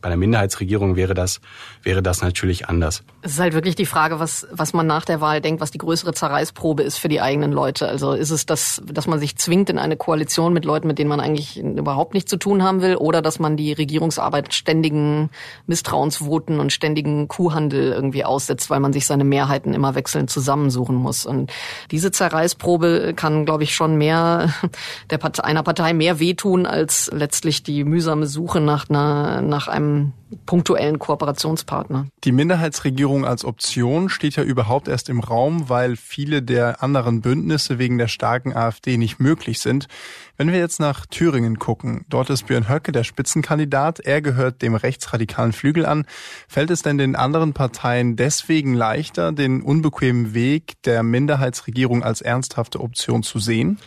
Bei 0.00 0.06
einer 0.06 0.16
Minderheitsregierung 0.16 0.94
wäre 0.94 1.14
das, 1.14 1.40
wäre 1.82 2.02
das 2.04 2.22
natürlich 2.22 2.68
anders. 2.68 3.02
Es 3.22 3.32
ist 3.32 3.40
halt 3.40 3.54
wirklich 3.54 3.74
die 3.74 3.86
Frage, 3.86 4.20
was, 4.20 4.46
was 4.52 4.72
man 4.72 4.86
nach 4.86 5.04
der 5.04 5.20
Wahl 5.20 5.40
denkt, 5.40 5.60
was 5.60 5.72
die 5.72 5.78
größere 5.78 6.14
Zerreißprobe 6.14 6.84
ist 6.84 6.98
für 6.98 7.08
die 7.08 7.20
eigenen 7.28 7.52
Leute. 7.52 7.88
Also 7.88 8.12
ist 8.12 8.30
es 8.30 8.46
das, 8.46 8.82
dass 8.86 9.06
man 9.06 9.18
sich 9.18 9.36
zwingt 9.36 9.70
in 9.70 9.78
eine 9.78 9.96
Koalition 9.96 10.52
mit 10.52 10.64
Leuten, 10.64 10.86
mit 10.86 10.98
denen 10.98 11.08
man 11.08 11.20
eigentlich 11.20 11.58
überhaupt 11.58 12.14
nichts 12.14 12.30
zu 12.30 12.36
tun 12.36 12.62
haben 12.62 12.82
will, 12.82 12.96
oder 12.96 13.22
dass 13.22 13.38
man 13.38 13.56
die 13.56 13.72
Regierungsarbeit 13.72 14.54
ständigen 14.54 15.30
Misstrauensvoten 15.66 16.60
und 16.60 16.72
ständigen 16.72 17.28
Kuhhandel 17.28 17.92
irgendwie 17.92 18.24
aussetzt, 18.24 18.70
weil 18.70 18.80
man 18.80 18.92
sich 18.92 19.06
seine 19.06 19.24
Mehrheiten 19.24 19.74
immer 19.74 19.94
wechselnd 19.94 20.30
zusammensuchen 20.30 20.96
muss. 20.96 21.26
Und 21.26 21.52
diese 21.90 22.10
Zerreißprobe 22.10 23.12
kann, 23.14 23.44
glaube 23.44 23.64
ich, 23.64 23.74
schon 23.74 23.96
mehr 23.96 24.54
der 25.10 25.18
Partei, 25.18 25.44
einer 25.44 25.62
Partei 25.62 25.92
mehr 25.92 26.18
wehtun 26.18 26.66
als 26.66 27.10
letztlich 27.12 27.62
die 27.62 27.84
mühsame 27.84 28.26
Suche 28.26 28.60
nach 28.60 28.88
einer, 28.88 29.42
nach 29.42 29.68
einem 29.68 29.78
einem 29.88 30.12
punktuellen 30.46 30.98
Kooperationspartner. 30.98 32.06
Die 32.24 32.32
Minderheitsregierung 32.32 33.24
als 33.24 33.44
Option 33.44 34.08
steht 34.08 34.36
ja 34.36 34.42
überhaupt 34.42 34.88
erst 34.88 35.08
im 35.08 35.20
Raum, 35.20 35.68
weil 35.68 35.96
viele 35.96 36.42
der 36.42 36.82
anderen 36.82 37.20
Bündnisse 37.20 37.78
wegen 37.78 37.98
der 37.98 38.08
starken 38.08 38.54
AfD 38.54 38.96
nicht 38.96 39.20
möglich 39.20 39.60
sind. 39.60 39.88
Wenn 40.36 40.52
wir 40.52 40.58
jetzt 40.58 40.80
nach 40.80 41.06
Thüringen 41.06 41.58
gucken, 41.58 42.04
dort 42.08 42.30
ist 42.30 42.46
Björn 42.46 42.68
Höcke 42.68 42.92
der 42.92 43.04
Spitzenkandidat, 43.04 44.00
er 44.00 44.22
gehört 44.22 44.62
dem 44.62 44.74
rechtsradikalen 44.74 45.52
Flügel 45.52 45.86
an. 45.86 46.06
Fällt 46.46 46.70
es 46.70 46.82
denn 46.82 46.98
den 46.98 47.16
anderen 47.16 47.54
Parteien 47.54 48.16
deswegen 48.16 48.74
leichter, 48.74 49.32
den 49.32 49.62
unbequemen 49.62 50.34
Weg 50.34 50.82
der 50.84 51.02
Minderheitsregierung 51.02 52.02
als 52.02 52.20
ernsthafte 52.20 52.80
Option 52.80 53.22
zu 53.22 53.38
sehen? 53.38 53.78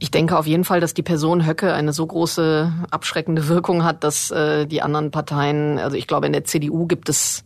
Ich 0.00 0.10
denke 0.12 0.38
auf 0.38 0.46
jeden 0.46 0.64
Fall, 0.64 0.80
dass 0.80 0.94
die 0.94 1.02
Person 1.02 1.44
Höcke 1.44 1.72
eine 1.72 1.92
so 1.92 2.06
große 2.06 2.72
abschreckende 2.90 3.48
Wirkung 3.48 3.82
hat, 3.82 4.04
dass 4.04 4.30
äh, 4.30 4.66
die 4.66 4.80
anderen 4.80 5.10
Parteien, 5.10 5.78
also 5.78 5.96
ich 5.96 6.06
glaube, 6.06 6.26
in 6.26 6.32
der 6.32 6.44
CDU 6.44 6.86
gibt 6.86 7.08
es 7.08 7.44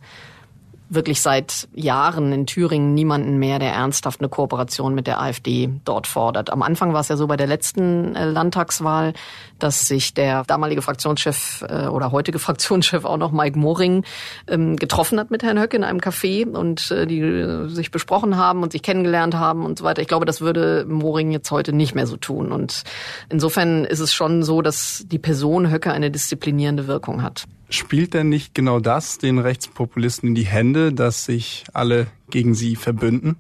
wirklich 0.94 1.20
seit 1.20 1.68
Jahren 1.74 2.32
in 2.32 2.46
Thüringen 2.46 2.94
niemanden 2.94 3.38
mehr, 3.38 3.58
der 3.58 3.72
ernsthaft 3.72 4.20
eine 4.20 4.28
Kooperation 4.28 4.94
mit 4.94 5.06
der 5.06 5.20
AfD 5.20 5.70
dort 5.84 6.06
fordert. 6.06 6.50
Am 6.50 6.62
Anfang 6.62 6.92
war 6.92 7.00
es 7.00 7.08
ja 7.08 7.16
so 7.16 7.26
bei 7.26 7.36
der 7.36 7.46
letzten 7.46 8.14
äh, 8.14 8.26
Landtagswahl, 8.26 9.14
dass 9.58 9.88
sich 9.88 10.12
der 10.12 10.44
damalige 10.44 10.82
Fraktionschef 10.82 11.64
äh, 11.68 11.86
oder 11.86 12.12
heutige 12.12 12.38
Fraktionschef 12.40 13.04
auch 13.04 13.16
noch 13.16 13.32
Mike 13.32 13.58
Moring 13.58 14.04
ähm, 14.48 14.76
getroffen 14.76 15.18
hat 15.18 15.30
mit 15.30 15.42
Herrn 15.42 15.58
Höcke 15.58 15.76
in 15.76 15.84
einem 15.84 16.00
Café 16.00 16.46
und 16.46 16.90
äh, 16.90 17.06
die 17.06 17.68
sich 17.68 17.90
besprochen 17.90 18.36
haben 18.36 18.62
und 18.62 18.72
sich 18.72 18.82
kennengelernt 18.82 19.34
haben 19.34 19.64
und 19.64 19.78
so 19.78 19.84
weiter. 19.84 20.02
Ich 20.02 20.08
glaube, 20.08 20.26
das 20.26 20.40
würde 20.40 20.84
Moring 20.86 21.32
jetzt 21.32 21.50
heute 21.50 21.72
nicht 21.72 21.94
mehr 21.94 22.06
so 22.06 22.16
tun. 22.16 22.52
Und 22.52 22.82
insofern 23.30 23.84
ist 23.84 24.00
es 24.00 24.12
schon 24.12 24.42
so, 24.42 24.60
dass 24.62 25.04
die 25.06 25.18
Person 25.18 25.70
Höcke 25.70 25.92
eine 25.92 26.10
disziplinierende 26.10 26.86
Wirkung 26.86 27.22
hat. 27.22 27.44
Spielt 27.72 28.12
denn 28.12 28.28
nicht 28.28 28.54
genau 28.54 28.80
das 28.80 29.16
den 29.16 29.38
Rechtspopulisten 29.38 30.28
in 30.28 30.34
die 30.34 30.44
Hände, 30.44 30.92
dass 30.92 31.24
sich 31.24 31.64
alle 31.72 32.06
gegen 32.28 32.54
sie 32.54 32.76
verbünden? 32.76 33.36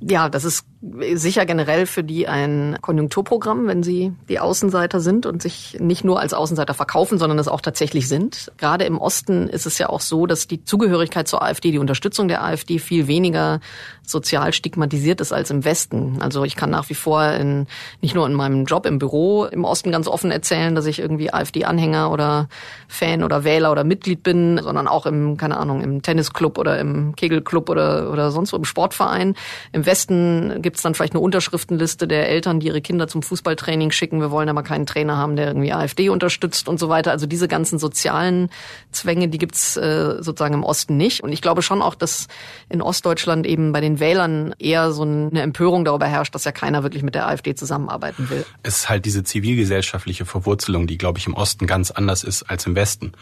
Ja, 0.00 0.28
das 0.28 0.44
ist 0.44 0.66
sicher 1.14 1.46
generell 1.46 1.86
für 1.86 2.04
die 2.04 2.28
ein 2.28 2.78
Konjunkturprogramm, 2.80 3.66
wenn 3.66 3.82
sie 3.82 4.12
die 4.28 4.38
Außenseiter 4.38 5.00
sind 5.00 5.26
und 5.26 5.42
sich 5.42 5.76
nicht 5.80 6.04
nur 6.04 6.20
als 6.20 6.34
Außenseiter 6.34 6.74
verkaufen, 6.74 7.18
sondern 7.18 7.38
es 7.38 7.48
auch 7.48 7.60
tatsächlich 7.60 8.08
sind. 8.08 8.52
Gerade 8.56 8.84
im 8.84 8.98
Osten 8.98 9.48
ist 9.48 9.66
es 9.66 9.78
ja 9.78 9.88
auch 9.88 10.00
so, 10.00 10.26
dass 10.26 10.46
die 10.46 10.64
Zugehörigkeit 10.64 11.28
zur 11.28 11.42
AfD, 11.42 11.70
die 11.70 11.78
Unterstützung 11.78 12.28
der 12.28 12.44
AfD 12.44 12.78
viel 12.78 13.06
weniger 13.06 13.60
sozial 14.02 14.52
stigmatisiert 14.52 15.20
ist 15.20 15.32
als 15.32 15.50
im 15.50 15.64
Westen. 15.64 16.18
Also 16.20 16.44
ich 16.44 16.56
kann 16.56 16.70
nach 16.70 16.88
wie 16.88 16.94
vor 16.94 17.24
in, 17.32 17.66
nicht 18.00 18.14
nur 18.14 18.26
in 18.26 18.34
meinem 18.34 18.64
Job 18.64 18.86
im 18.86 18.98
Büro 18.98 19.44
im 19.44 19.64
Osten 19.64 19.90
ganz 19.90 20.06
offen 20.06 20.30
erzählen, 20.30 20.74
dass 20.74 20.86
ich 20.86 20.98
irgendwie 20.98 21.32
AfD-Anhänger 21.32 22.10
oder 22.10 22.48
Fan 22.88 23.24
oder 23.24 23.44
Wähler 23.44 23.72
oder 23.72 23.84
Mitglied 23.84 24.22
bin, 24.22 24.60
sondern 24.62 24.86
auch 24.86 25.06
im, 25.06 25.36
keine 25.36 25.56
Ahnung, 25.56 25.82
im 25.82 26.02
Tennisclub 26.02 26.58
oder 26.58 26.78
im 26.78 27.16
Kegelclub 27.16 27.68
oder, 27.68 28.12
oder 28.12 28.30
sonst 28.30 28.52
wo 28.52 28.56
im 28.56 28.64
Sportverein. 28.64 29.34
Im 29.72 29.86
Westen 29.86 30.62
gibt 30.62 30.75
es 30.76 30.82
dann 30.82 30.94
vielleicht 30.94 31.14
eine 31.14 31.20
Unterschriftenliste 31.20 32.08
der 32.08 32.28
Eltern, 32.28 32.60
die 32.60 32.68
ihre 32.68 32.80
Kinder 32.80 33.08
zum 33.08 33.22
Fußballtraining 33.22 33.90
schicken. 33.90 34.20
Wir 34.20 34.30
wollen 34.30 34.48
aber 34.48 34.62
keinen 34.62 34.86
Trainer 34.86 35.16
haben, 35.16 35.36
der 35.36 35.48
irgendwie 35.48 35.72
AfD 35.72 36.08
unterstützt 36.08 36.68
und 36.68 36.78
so 36.78 36.88
weiter. 36.88 37.10
Also 37.10 37.26
diese 37.26 37.48
ganzen 37.48 37.78
sozialen 37.78 38.50
Zwänge, 38.92 39.28
die 39.28 39.38
gibt's 39.38 39.76
äh, 39.76 40.22
sozusagen 40.22 40.54
im 40.54 40.64
Osten 40.64 40.96
nicht. 40.96 41.22
Und 41.22 41.32
ich 41.32 41.42
glaube 41.42 41.62
schon 41.62 41.82
auch, 41.82 41.94
dass 41.94 42.28
in 42.68 42.82
Ostdeutschland 42.82 43.46
eben 43.46 43.72
bei 43.72 43.80
den 43.80 44.00
Wählern 44.00 44.54
eher 44.58 44.92
so 44.92 45.02
eine 45.02 45.40
Empörung 45.42 45.84
darüber 45.84 46.06
herrscht, 46.06 46.34
dass 46.34 46.44
ja 46.44 46.52
keiner 46.52 46.82
wirklich 46.82 47.02
mit 47.02 47.14
der 47.14 47.28
AfD 47.28 47.54
zusammenarbeiten 47.54 48.30
will. 48.30 48.44
Es 48.62 48.78
ist 48.78 48.88
halt 48.88 49.04
diese 49.04 49.24
zivilgesellschaftliche 49.24 50.24
Verwurzelung, 50.24 50.86
die, 50.86 50.98
glaube 50.98 51.18
ich, 51.18 51.26
im 51.26 51.34
Osten 51.34 51.66
ganz 51.66 51.90
anders 51.90 52.24
ist 52.24 52.44
als 52.44 52.66
im 52.66 52.74
Westen. 52.74 53.12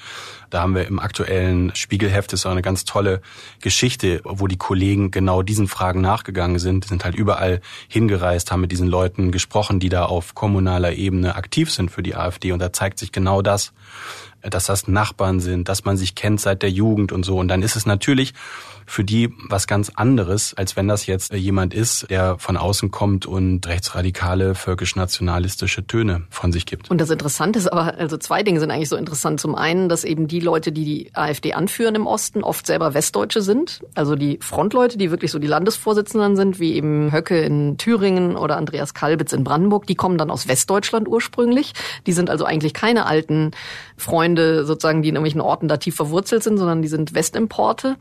Da 0.51 0.61
haben 0.61 0.75
wir 0.75 0.87
im 0.87 0.99
aktuellen 1.01 1.75
Spiegelheft 1.75 2.33
ist 2.33 2.47
auch 2.47 2.51
eine 2.51 2.63
ganz 2.63 2.85
tolle 2.85 3.21
Geschichte, 3.61 4.21
wo 4.25 4.47
die 4.47 4.57
Kollegen 4.57 5.11
genau 5.11 5.43
diesen 5.43 5.69
Fragen 5.69 6.01
nachgegangen 6.01 6.59
sind. 6.59 6.85
Die 6.85 6.89
sind 6.89 7.05
halt 7.05 7.15
überall 7.15 7.44
hingereist, 7.89 8.51
haben 8.51 8.61
mit 8.61 8.73
diesen 8.73 8.89
Leuten 8.89 9.33
gesprochen, 9.33 9.81
die 9.81 9.89
da 9.89 10.05
auf 10.05 10.35
kommunaler 10.35 10.93
Ebene 10.93 11.35
aktiv 11.35 11.71
sind 11.71 11.91
für 11.91 12.03
die 12.03 12.15
AfD. 12.15 12.53
Und 12.53 12.61
da 12.61 12.73
zeigt 12.73 12.99
sich 12.99 13.13
genau 13.13 13.43
das, 13.43 13.73
dass 14.43 14.67
das 14.67 14.89
Nachbarn 14.89 15.41
sind, 15.41 15.69
dass 15.69 15.85
man 15.85 15.97
sich 15.97 16.15
kennt 16.15 16.41
seit 16.41 16.63
der 16.63 16.71
Jugend 16.71 17.13
und 17.13 17.25
so. 17.25 17.39
Und 17.39 17.49
dann 17.49 17.63
ist 17.63 17.77
es 17.77 17.87
natürlich 17.87 18.35
für 18.87 19.05
die 19.05 19.33
was 19.49 19.67
ganz 19.67 19.91
anderes, 19.95 20.55
als 20.55 20.77
wenn 20.77 20.89
das 20.89 21.07
jetzt 21.07 21.33
jemand 21.33 21.75
ist, 21.75 22.11
der 22.11 22.39
von 22.39 22.57
außen 22.57 22.91
kommt 22.91 23.27
und 23.27 23.67
rechtsradikale, 23.67 24.55
völkisch-nationalistische 24.55 25.87
Töne 25.87 26.23
von 26.31 26.53
sich 26.53 26.67
gibt. 26.67 26.91
Und 26.91 27.01
das 27.01 27.11
Interessante 27.11 27.59
ist 27.59 27.73
aber, 27.73 27.95
also 27.97 28.17
zwei 28.17 28.43
Dinge 28.43 28.61
sind 28.61 28.71
eigentlich 28.71 28.89
so 28.89 28.97
interessant. 28.97 29.41
Zum 29.41 29.55
einen, 29.55 29.89
dass 29.89 30.05
eben 30.05 30.29
die 30.29 30.41
Leute, 30.41 30.73
die 30.73 30.85
die 30.85 31.11
AfD 31.15 31.55
anführen 31.55 31.95
im 31.95 32.07
Osten, 32.07 32.43
oft 32.43 32.67
selber 32.67 32.95
Westdeutsche 32.95 33.43
sind. 33.43 33.81
Also 33.95 34.17
die 34.17 34.39
Frontleute, 34.41 34.99
die 34.99 35.11
wirklich 35.11 35.31
so 35.31 35.39
die 35.39 35.47
Landesvorsitzenden 35.47 36.37
sind, 36.37 36.61
wie 36.61 36.75
eben 36.75 37.13
Höcke 37.13 37.41
in 37.41 37.79
Thüringen 37.79 38.37
oder 38.37 38.57
Andreas 38.57 38.95
Kalbitz 38.95 39.33
in 39.33 39.45
Brandenburg, 39.45 39.87
die 39.87 39.95
kommen 39.95 40.19
dann 40.19 40.31
aus 40.31 40.49
Westdeutschland 40.49 41.09
ursprünglich. 41.09 41.73
Die 42.07 42.13
sind 42.13 42.31
also 42.31 42.45
eigentlich 42.45 42.75
keine 42.75 43.07
alten 43.07 43.53
Freunde 43.97 44.65
sozusagen, 44.65 45.03
die 45.03 45.09
in 45.09 45.15
irgendwelchen 45.15 45.41
Orten 45.41 45.69
da 45.69 45.77
tief 45.77 45.97
verwurzelt 45.97 46.43
sind, 46.43 46.59
sondern 46.59 46.83
die 46.83 46.89
sind 46.89 47.15
Westimporte. 47.15 47.97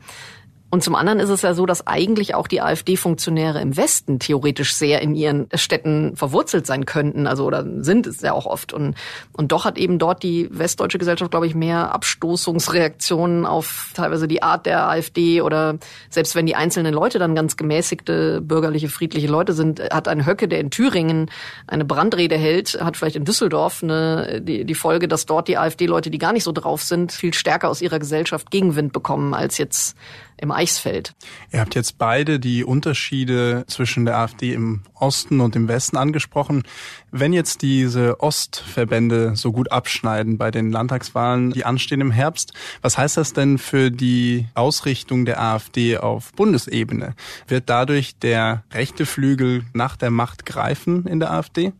Und 0.70 0.82
zum 0.82 0.96
anderen 0.96 1.20
ist 1.20 1.28
es 1.28 1.42
ja 1.42 1.54
so, 1.54 1.66
dass 1.66 1.86
eigentlich 1.86 2.34
auch 2.34 2.48
die 2.48 2.60
AfD-Funktionäre 2.60 3.60
im 3.60 3.76
Westen 3.76 4.18
theoretisch 4.18 4.74
sehr 4.74 5.02
in 5.02 5.14
ihren 5.14 5.46
Städten 5.54 6.16
verwurzelt 6.16 6.66
sein 6.66 6.84
könnten, 6.84 7.28
also 7.28 7.44
oder 7.44 7.64
sind 7.84 8.08
es 8.08 8.22
ja 8.22 8.32
auch 8.32 8.46
oft. 8.46 8.72
Und, 8.72 8.96
und 9.32 9.52
doch 9.52 9.64
hat 9.64 9.78
eben 9.78 10.00
dort 10.00 10.24
die 10.24 10.48
westdeutsche 10.50 10.98
Gesellschaft, 10.98 11.30
glaube 11.30 11.46
ich, 11.46 11.54
mehr 11.54 11.94
Abstoßungsreaktionen 11.94 13.46
auf 13.46 13.92
teilweise 13.94 14.26
die 14.26 14.42
Art 14.42 14.66
der 14.66 14.88
AfD 14.88 15.42
oder 15.42 15.78
selbst 16.10 16.34
wenn 16.34 16.44
die 16.44 16.56
einzelnen 16.56 16.92
Leute 16.92 17.20
dann 17.20 17.36
ganz 17.36 17.56
gemäßigte, 17.56 18.40
bürgerliche, 18.40 18.88
friedliche 18.88 19.28
Leute 19.28 19.52
sind, 19.52 19.80
hat 19.80 20.08
ein 20.08 20.26
Höcke, 20.26 20.48
der 20.48 20.58
in 20.58 20.70
Thüringen 20.70 21.30
eine 21.68 21.84
Brandrede 21.84 22.36
hält, 22.36 22.80
hat 22.82 22.96
vielleicht 22.96 23.14
in 23.14 23.24
Düsseldorf 23.24 23.84
eine, 23.84 24.40
die, 24.40 24.64
die 24.64 24.74
Folge, 24.74 25.06
dass 25.06 25.24
dort 25.24 25.46
die 25.46 25.56
AfD-Leute, 25.56 26.10
die 26.10 26.18
gar 26.18 26.32
nicht 26.32 26.44
so 26.44 26.50
drauf 26.50 26.82
sind, 26.82 27.12
viel 27.12 27.32
stärker 27.32 27.68
aus 27.68 27.80
ihrer 27.80 28.00
Gesellschaft 28.00 28.50
Gegenwind 28.50 28.92
bekommen 28.92 29.34
als 29.34 29.56
jetzt 29.58 29.96
im 30.36 30.50
Eichsfeld. 30.50 31.14
Ihr 31.52 31.60
habt 31.60 31.74
jetzt 31.74 31.98
beide 31.98 32.40
die 32.40 32.64
Unterschiede 32.64 33.64
zwischen 33.68 34.04
der 34.04 34.18
AfD 34.18 34.52
im 34.52 34.82
Osten 34.94 35.40
und 35.40 35.56
im 35.56 35.68
Westen 35.68 35.96
angesprochen. 35.96 36.62
Wenn 37.10 37.32
jetzt 37.32 37.62
diese 37.62 38.20
Ostverbände 38.20 39.36
so 39.36 39.52
gut 39.52 39.70
abschneiden 39.70 40.38
bei 40.38 40.50
den 40.50 40.72
Landtagswahlen, 40.72 41.50
die 41.50 41.64
anstehen 41.64 42.00
im 42.00 42.10
Herbst, 42.10 42.52
was 42.82 42.98
heißt 42.98 43.16
das 43.16 43.32
denn 43.32 43.58
für 43.58 43.90
die 43.90 44.46
Ausrichtung 44.54 45.24
der 45.24 45.40
AfD 45.40 45.98
auf 45.98 46.32
Bundesebene? 46.32 47.14
Wird 47.46 47.68
dadurch 47.68 48.18
der 48.18 48.64
rechte 48.72 49.06
Flügel 49.06 49.64
nach 49.72 49.96
der 49.96 50.10
Macht 50.10 50.46
greifen 50.46 51.06
in 51.06 51.20
der 51.20 51.32
AfD? 51.32 51.72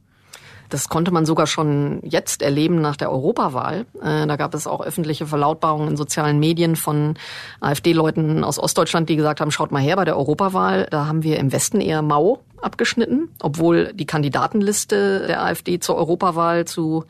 Das 0.75 0.88
konnte 0.88 1.12
man 1.12 1.25
sogar 1.25 1.47
schon 1.47 2.00
jetzt 2.02 2.43
erleben 2.43 2.81
nach 2.81 2.97
der 2.97 3.12
Europawahl. 3.12 3.87
Äh, 4.02 4.26
da 4.26 4.35
gab 4.35 4.54
es 4.54 4.66
auch 4.66 4.81
öffentliche 4.81 5.25
Verlautbarungen 5.25 5.90
in 5.90 5.97
sozialen 5.97 6.40
Medien 6.40 6.75
von 6.75 7.14
AfD-Leuten 7.61 8.43
aus 8.43 8.59
Ostdeutschland, 8.59 9.09
die 9.09 9.14
gesagt 9.14 9.40
haben, 9.40 9.52
schaut 9.52 9.71
mal 9.71 9.81
her 9.81 9.95
bei 9.95 10.04
der 10.04 10.16
Europawahl, 10.16 10.88
da 10.90 11.07
haben 11.07 11.23
wir 11.23 11.38
im 11.38 11.52
Westen 11.52 11.81
eher 11.81 12.02
Mau 12.02 12.40
abgeschnitten, 12.64 13.28
obwohl 13.40 13.92
die 13.92 14.06
Kandidatenliste 14.06 15.26
der 15.26 15.42
AfD 15.42 15.78
zur 15.78 15.97
Europawahl 15.97 16.64
zu 16.64 17.04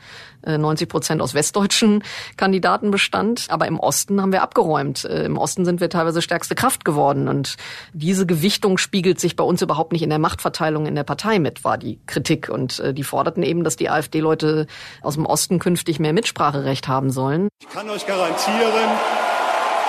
90 0.46 0.86
äh, 0.86 0.88
Prozent 0.88 1.22
aus 1.22 1.34
westdeutschen 1.34 2.02
Kandidaten 2.36 2.90
bestand. 2.90 3.46
Aber 3.48 3.66
im 3.66 3.78
Osten 3.78 4.20
haben 4.20 4.32
wir 4.32 4.42
abgeräumt. 4.42 5.04
Äh, 5.04 5.24
Im 5.24 5.38
Osten 5.38 5.64
sind 5.64 5.80
wir 5.80 5.88
teilweise 5.88 6.22
stärkste 6.22 6.54
Kraft 6.54 6.84
geworden. 6.84 7.28
Und 7.28 7.56
diese 7.92 8.26
Gewichtung 8.26 8.78
spiegelt 8.78 9.20
sich 9.20 9.36
bei 9.36 9.44
uns 9.44 9.62
überhaupt 9.62 9.92
nicht 9.92 10.02
in 10.02 10.10
der 10.10 10.18
Machtverteilung 10.18 10.86
in 10.86 10.94
der 10.94 11.04
Partei 11.04 11.38
mit, 11.38 11.64
war 11.64 11.78
die 11.78 11.98
Kritik. 12.06 12.48
Und 12.48 12.80
äh, 12.80 12.92
die 12.92 13.04
forderten 13.04 13.42
eben, 13.42 13.64
dass 13.64 13.76
die 13.76 13.88
AfD-Leute 13.88 14.66
aus 15.02 15.14
dem 15.14 15.26
Osten 15.26 15.58
künftig 15.58 15.98
mehr 15.98 16.12
Mitspracherecht 16.12 16.88
haben 16.88 17.10
sollen. 17.10 17.48
Ich 17.60 17.68
kann 17.68 17.88
euch 17.88 18.06
garantieren, 18.06 18.90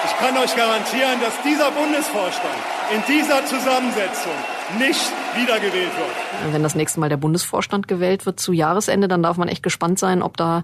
ich 0.05 0.17
kann 0.17 0.38
euch 0.38 0.55
garantieren, 0.55 1.19
dass 1.22 1.34
dieser 1.43 1.72
Bundesvorstand 1.72 2.55
in 2.93 3.03
dieser 3.07 3.45
Zusammensetzung 3.45 4.34
nicht 4.79 5.12
wiedergewählt 5.36 5.91
wird. 5.98 6.53
Wenn 6.53 6.63
das 6.63 6.75
nächste 6.75 7.00
Mal 7.00 7.10
der 7.10 7.17
Bundesvorstand 7.17 7.88
gewählt 7.88 8.25
wird 8.25 8.39
zu 8.39 8.53
Jahresende, 8.53 9.07
dann 9.07 9.24
darf 9.24 9.38
man 9.38 9.48
echt 9.48 9.63
gespannt 9.63 10.00
sein, 10.00 10.22
ob 10.22 10.38
da 10.38 10.63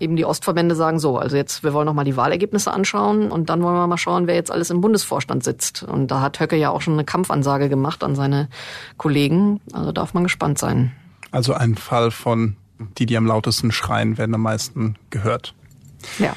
eben 0.00 0.16
die 0.16 0.24
Ostverbände 0.24 0.74
sagen, 0.74 0.98
so, 0.98 1.18
also 1.18 1.36
jetzt, 1.36 1.62
wir 1.62 1.72
wollen 1.72 1.86
noch 1.86 1.94
mal 1.94 2.04
die 2.04 2.16
Wahlergebnisse 2.16 2.72
anschauen 2.72 3.30
und 3.30 3.50
dann 3.50 3.62
wollen 3.62 3.74
wir 3.74 3.86
mal 3.86 3.98
schauen, 3.98 4.26
wer 4.26 4.34
jetzt 4.34 4.50
alles 4.50 4.70
im 4.70 4.80
Bundesvorstand 4.80 5.44
sitzt. 5.44 5.82
Und 5.82 6.10
da 6.10 6.20
hat 6.20 6.40
Höcke 6.40 6.56
ja 6.56 6.70
auch 6.70 6.80
schon 6.80 6.94
eine 6.94 7.04
Kampfansage 7.04 7.68
gemacht 7.68 8.02
an 8.02 8.14
seine 8.14 8.48
Kollegen. 8.96 9.60
Also 9.72 9.92
darf 9.92 10.14
man 10.14 10.24
gespannt 10.24 10.58
sein. 10.58 10.92
Also 11.30 11.54
ein 11.54 11.76
Fall 11.76 12.10
von 12.10 12.56
die, 12.98 13.06
die 13.06 13.16
am 13.16 13.26
lautesten 13.26 13.72
schreien, 13.72 14.18
werden 14.18 14.34
am 14.34 14.42
meisten 14.42 14.96
gehört. 15.10 15.54
Ja. 16.18 16.34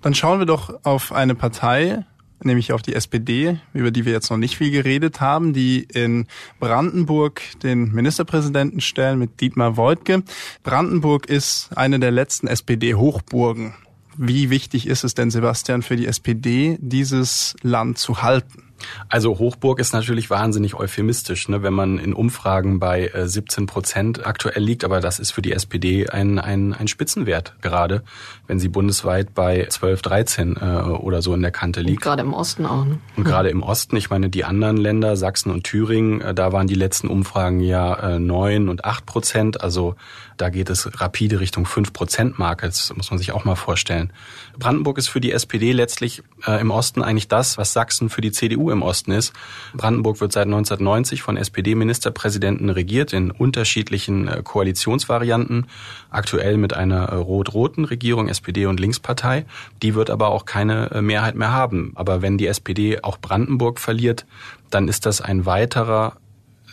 Dann 0.00 0.14
schauen 0.14 0.38
wir 0.38 0.46
doch 0.46 0.84
auf 0.84 1.12
eine 1.12 1.34
Partei, 1.34 2.04
nämlich 2.42 2.72
auf 2.72 2.82
die 2.82 2.94
SPD, 2.94 3.58
über 3.72 3.90
die 3.90 4.04
wir 4.04 4.12
jetzt 4.12 4.30
noch 4.30 4.36
nicht 4.36 4.56
viel 4.56 4.70
geredet 4.70 5.20
haben, 5.20 5.52
die 5.52 5.86
in 5.92 6.26
Brandenburg 6.60 7.42
den 7.62 7.92
Ministerpräsidenten 7.92 8.80
stellen 8.80 9.18
mit 9.18 9.40
Dietmar 9.40 9.76
Woidke. 9.76 10.22
Brandenburg 10.62 11.26
ist 11.26 11.70
eine 11.76 11.98
der 11.98 12.10
letzten 12.10 12.46
SPD-Hochburgen. 12.46 13.74
Wie 14.16 14.50
wichtig 14.50 14.86
ist 14.86 15.04
es 15.04 15.14
denn, 15.14 15.30
Sebastian, 15.30 15.82
für 15.82 15.96
die 15.96 16.06
SPD, 16.06 16.76
dieses 16.80 17.54
Land 17.62 17.98
zu 17.98 18.22
halten? 18.22 18.67
Also 19.08 19.38
Hochburg 19.38 19.78
ist 19.80 19.92
natürlich 19.92 20.30
wahnsinnig 20.30 20.74
euphemistisch, 20.74 21.48
ne, 21.48 21.62
wenn 21.62 21.74
man 21.74 21.98
in 21.98 22.12
Umfragen 22.12 22.78
bei 22.78 23.10
17 23.14 23.64
äh, 23.64 23.66
Prozent 23.66 24.26
aktuell 24.26 24.62
liegt. 24.62 24.84
Aber 24.84 25.00
das 25.00 25.18
ist 25.18 25.32
für 25.32 25.42
die 25.42 25.52
SPD 25.52 26.08
ein, 26.08 26.38
ein, 26.38 26.74
ein 26.74 26.88
Spitzenwert 26.88 27.54
gerade, 27.62 28.02
wenn 28.46 28.58
sie 28.58 28.68
bundesweit 28.68 29.34
bei 29.34 29.66
12, 29.68 30.02
13 30.02 30.56
äh, 30.56 30.60
oder 30.60 31.22
so 31.22 31.34
in 31.34 31.42
der 31.42 31.50
Kante 31.50 31.80
liegt. 31.80 31.98
Und 31.98 32.02
gerade 32.02 32.22
im 32.22 32.34
Osten 32.34 32.66
auch. 32.66 32.84
Ne? 32.84 32.98
Und 33.16 33.24
gerade 33.24 33.48
im 33.50 33.62
Osten, 33.62 33.96
ich 33.96 34.10
meine, 34.10 34.28
die 34.28 34.44
anderen 34.44 34.76
Länder, 34.76 35.16
Sachsen 35.16 35.50
und 35.50 35.64
Thüringen, 35.64 36.20
äh, 36.20 36.34
da 36.34 36.52
waren 36.52 36.66
die 36.66 36.74
letzten 36.74 37.08
Umfragen 37.08 37.60
ja 37.60 38.14
äh, 38.14 38.18
9 38.18 38.68
und 38.68 38.84
8 38.84 39.06
Prozent. 39.06 39.60
Also 39.60 39.94
da 40.36 40.50
geht 40.50 40.70
es 40.70 41.00
rapide 41.00 41.40
Richtung 41.40 41.66
5-Prozent-Marke. 41.66 42.66
Das 42.66 42.94
muss 42.96 43.10
man 43.10 43.18
sich 43.18 43.32
auch 43.32 43.44
mal 43.44 43.56
vorstellen. 43.56 44.12
Brandenburg 44.58 44.98
ist 44.98 45.08
für 45.08 45.20
die 45.20 45.32
SPD 45.32 45.72
letztlich 45.72 46.22
äh, 46.46 46.60
im 46.60 46.70
Osten 46.70 47.02
eigentlich 47.02 47.28
das, 47.28 47.58
was 47.58 47.72
Sachsen 47.72 48.08
für 48.08 48.20
die 48.20 48.32
CDU 48.32 48.67
im 48.70 48.82
Osten 48.82 49.12
ist. 49.12 49.32
Brandenburg 49.74 50.20
wird 50.20 50.32
seit 50.32 50.46
1990 50.46 51.22
von 51.22 51.36
SPD-Ministerpräsidenten 51.36 52.70
regiert 52.70 53.12
in 53.12 53.30
unterschiedlichen 53.30 54.28
äh, 54.28 54.42
Koalitionsvarianten. 54.42 55.66
Aktuell 56.10 56.56
mit 56.56 56.74
einer 56.74 57.08
äh, 57.08 57.14
rot-roten 57.14 57.84
Regierung, 57.84 58.28
SPD 58.28 58.66
und 58.66 58.80
Linkspartei. 58.80 59.46
Die 59.82 59.94
wird 59.94 60.10
aber 60.10 60.28
auch 60.28 60.44
keine 60.44 60.90
äh, 60.90 61.02
Mehrheit 61.02 61.34
mehr 61.34 61.52
haben. 61.52 61.92
Aber 61.94 62.22
wenn 62.22 62.38
die 62.38 62.46
SPD 62.46 63.02
auch 63.02 63.18
Brandenburg 63.18 63.80
verliert, 63.80 64.26
dann 64.70 64.88
ist 64.88 65.06
das 65.06 65.20
ein 65.20 65.46
weiterer 65.46 66.16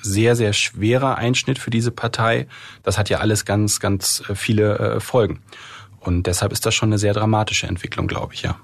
sehr, 0.02 0.36
sehr 0.36 0.54
schwerer 0.54 1.18
Einschnitt 1.18 1.58
für 1.58 1.72
diese 1.72 1.92
Partei. 1.92 2.48
Das 2.84 2.98
hat 2.98 3.10
ja 3.10 3.20
alles 3.20 3.44
ganz, 3.44 3.80
ganz 3.80 4.22
viele 4.36 5.00
Folgen. 5.02 5.42
Und 6.06 6.28
deshalb 6.28 6.52
ist 6.52 6.66
das 6.66 6.76
schon 6.76 6.90
eine 6.90 6.98
sehr 6.98 7.14
dramatische 7.14 7.68
Entwicklung, 7.68 8.08
glaube 8.08 8.34
ich, 8.34 8.44
ja. 8.44 8.58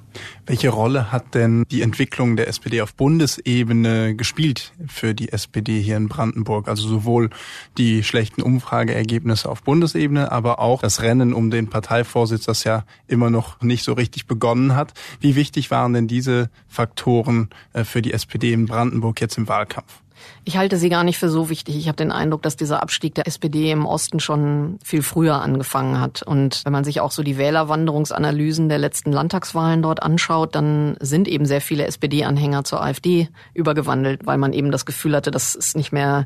Welche 0.45 0.69
Rolle 0.69 1.11
hat 1.11 1.33
denn 1.33 1.63
die 1.71 1.81
Entwicklung 1.81 2.35
der 2.35 2.47
SPD 2.47 2.81
auf 2.81 2.93
Bundesebene 2.93 4.15
gespielt 4.15 4.73
für 4.87 5.13
die 5.13 5.31
SPD 5.31 5.81
hier 5.81 5.97
in 5.97 6.07
Brandenburg? 6.07 6.67
Also 6.67 6.87
sowohl 6.87 7.29
die 7.77 8.03
schlechten 8.03 8.41
Umfrageergebnisse 8.41 9.49
auf 9.49 9.63
Bundesebene, 9.63 10.31
aber 10.31 10.59
auch 10.59 10.81
das 10.81 11.01
Rennen 11.01 11.33
um 11.33 11.49
den 11.49 11.69
Parteivorsitz, 11.69 12.45
das 12.45 12.63
ja 12.63 12.85
immer 13.07 13.29
noch 13.29 13.61
nicht 13.61 13.83
so 13.83 13.93
richtig 13.93 14.27
begonnen 14.27 14.75
hat. 14.75 14.93
Wie 15.19 15.35
wichtig 15.35 15.71
waren 15.71 15.93
denn 15.93 16.07
diese 16.07 16.49
Faktoren 16.67 17.49
äh, 17.73 17.83
für 17.83 18.01
die 18.01 18.13
SPD 18.13 18.53
in 18.53 18.65
Brandenburg 18.65 19.21
jetzt 19.21 19.37
im 19.37 19.47
Wahlkampf? 19.47 20.01
Ich 20.43 20.57
halte 20.57 20.77
sie 20.77 20.89
gar 20.89 21.03
nicht 21.03 21.17
für 21.17 21.29
so 21.29 21.49
wichtig. 21.49 21.75
Ich 21.77 21.87
habe 21.87 21.95
den 21.95 22.11
Eindruck, 22.11 22.41
dass 22.41 22.55
dieser 22.55 22.81
Abstieg 22.81 23.15
der 23.15 23.27
SPD 23.27 23.71
im 23.71 23.85
Osten 23.85 24.19
schon 24.19 24.79
viel 24.83 25.03
früher 25.03 25.41
angefangen 25.41 25.99
hat. 25.99 26.23
Und 26.23 26.61
wenn 26.65 26.73
man 26.73 26.83
sich 26.83 26.99
auch 26.99 27.11
so 27.11 27.23
die 27.23 27.37
Wählerwanderungsanalysen 27.37 28.69
der 28.69 28.79
letzten 28.79 29.11
Landtagswahlen 29.11 29.81
dort 29.81 30.01
anschaut, 30.01 30.55
dann 30.55 30.97
sind 30.99 31.27
eben 31.27 31.45
sehr 31.45 31.61
viele 31.61 31.85
SPD-Anhänger 31.85 32.63
zur 32.63 32.81
AfD 32.81 33.29
übergewandelt, 33.53 34.25
weil 34.25 34.37
man 34.37 34.53
eben 34.53 34.71
das 34.71 34.85
Gefühl 34.85 35.15
hatte, 35.15 35.31
das 35.31 35.55
ist 35.55 35.75
nicht 35.75 35.91
mehr 35.91 36.25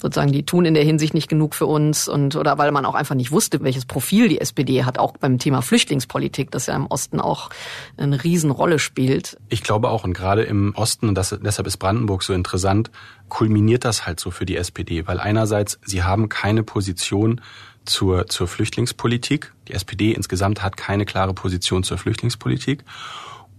sozusagen, 0.00 0.32
die 0.32 0.44
tun 0.44 0.64
in 0.64 0.74
der 0.74 0.84
Hinsicht 0.84 1.14
nicht 1.14 1.28
genug 1.28 1.54
für 1.54 1.66
uns 1.66 2.08
und 2.08 2.36
oder 2.36 2.58
weil 2.58 2.70
man 2.70 2.84
auch 2.84 2.94
einfach 2.94 3.14
nicht 3.14 3.32
wusste, 3.32 3.62
welches 3.62 3.86
Profil 3.86 4.28
die 4.28 4.40
SPD 4.40 4.84
hat, 4.84 4.98
auch 4.98 5.16
beim 5.16 5.38
Thema 5.38 5.62
Flüchtlingspolitik, 5.62 6.50
das 6.50 6.66
ja 6.66 6.76
im 6.76 6.86
Osten 6.86 7.20
auch 7.20 7.50
eine 7.96 8.22
Riesenrolle 8.22 8.78
spielt. 8.78 9.38
Ich 9.48 9.62
glaube 9.62 9.88
auch, 9.88 10.04
und 10.04 10.12
gerade 10.12 10.42
im 10.42 10.74
Osten, 10.74 11.08
und 11.08 11.14
das, 11.14 11.36
deshalb 11.42 11.66
ist 11.66 11.78
Brandenburg 11.78 12.22
so 12.22 12.32
interessant, 12.32 12.90
kulminiert 13.34 13.84
das 13.84 14.06
halt 14.06 14.20
so 14.20 14.30
für 14.30 14.46
die 14.46 14.56
SPD, 14.56 15.08
weil 15.08 15.18
einerseits 15.18 15.80
sie 15.84 16.04
haben 16.04 16.28
keine 16.28 16.62
Position 16.62 17.40
zur, 17.84 18.28
zur 18.28 18.46
Flüchtlingspolitik. 18.46 19.52
Die 19.66 19.72
SPD 19.72 20.12
insgesamt 20.12 20.62
hat 20.62 20.76
keine 20.76 21.04
klare 21.04 21.34
Position 21.34 21.82
zur 21.82 21.98
Flüchtlingspolitik 21.98 22.84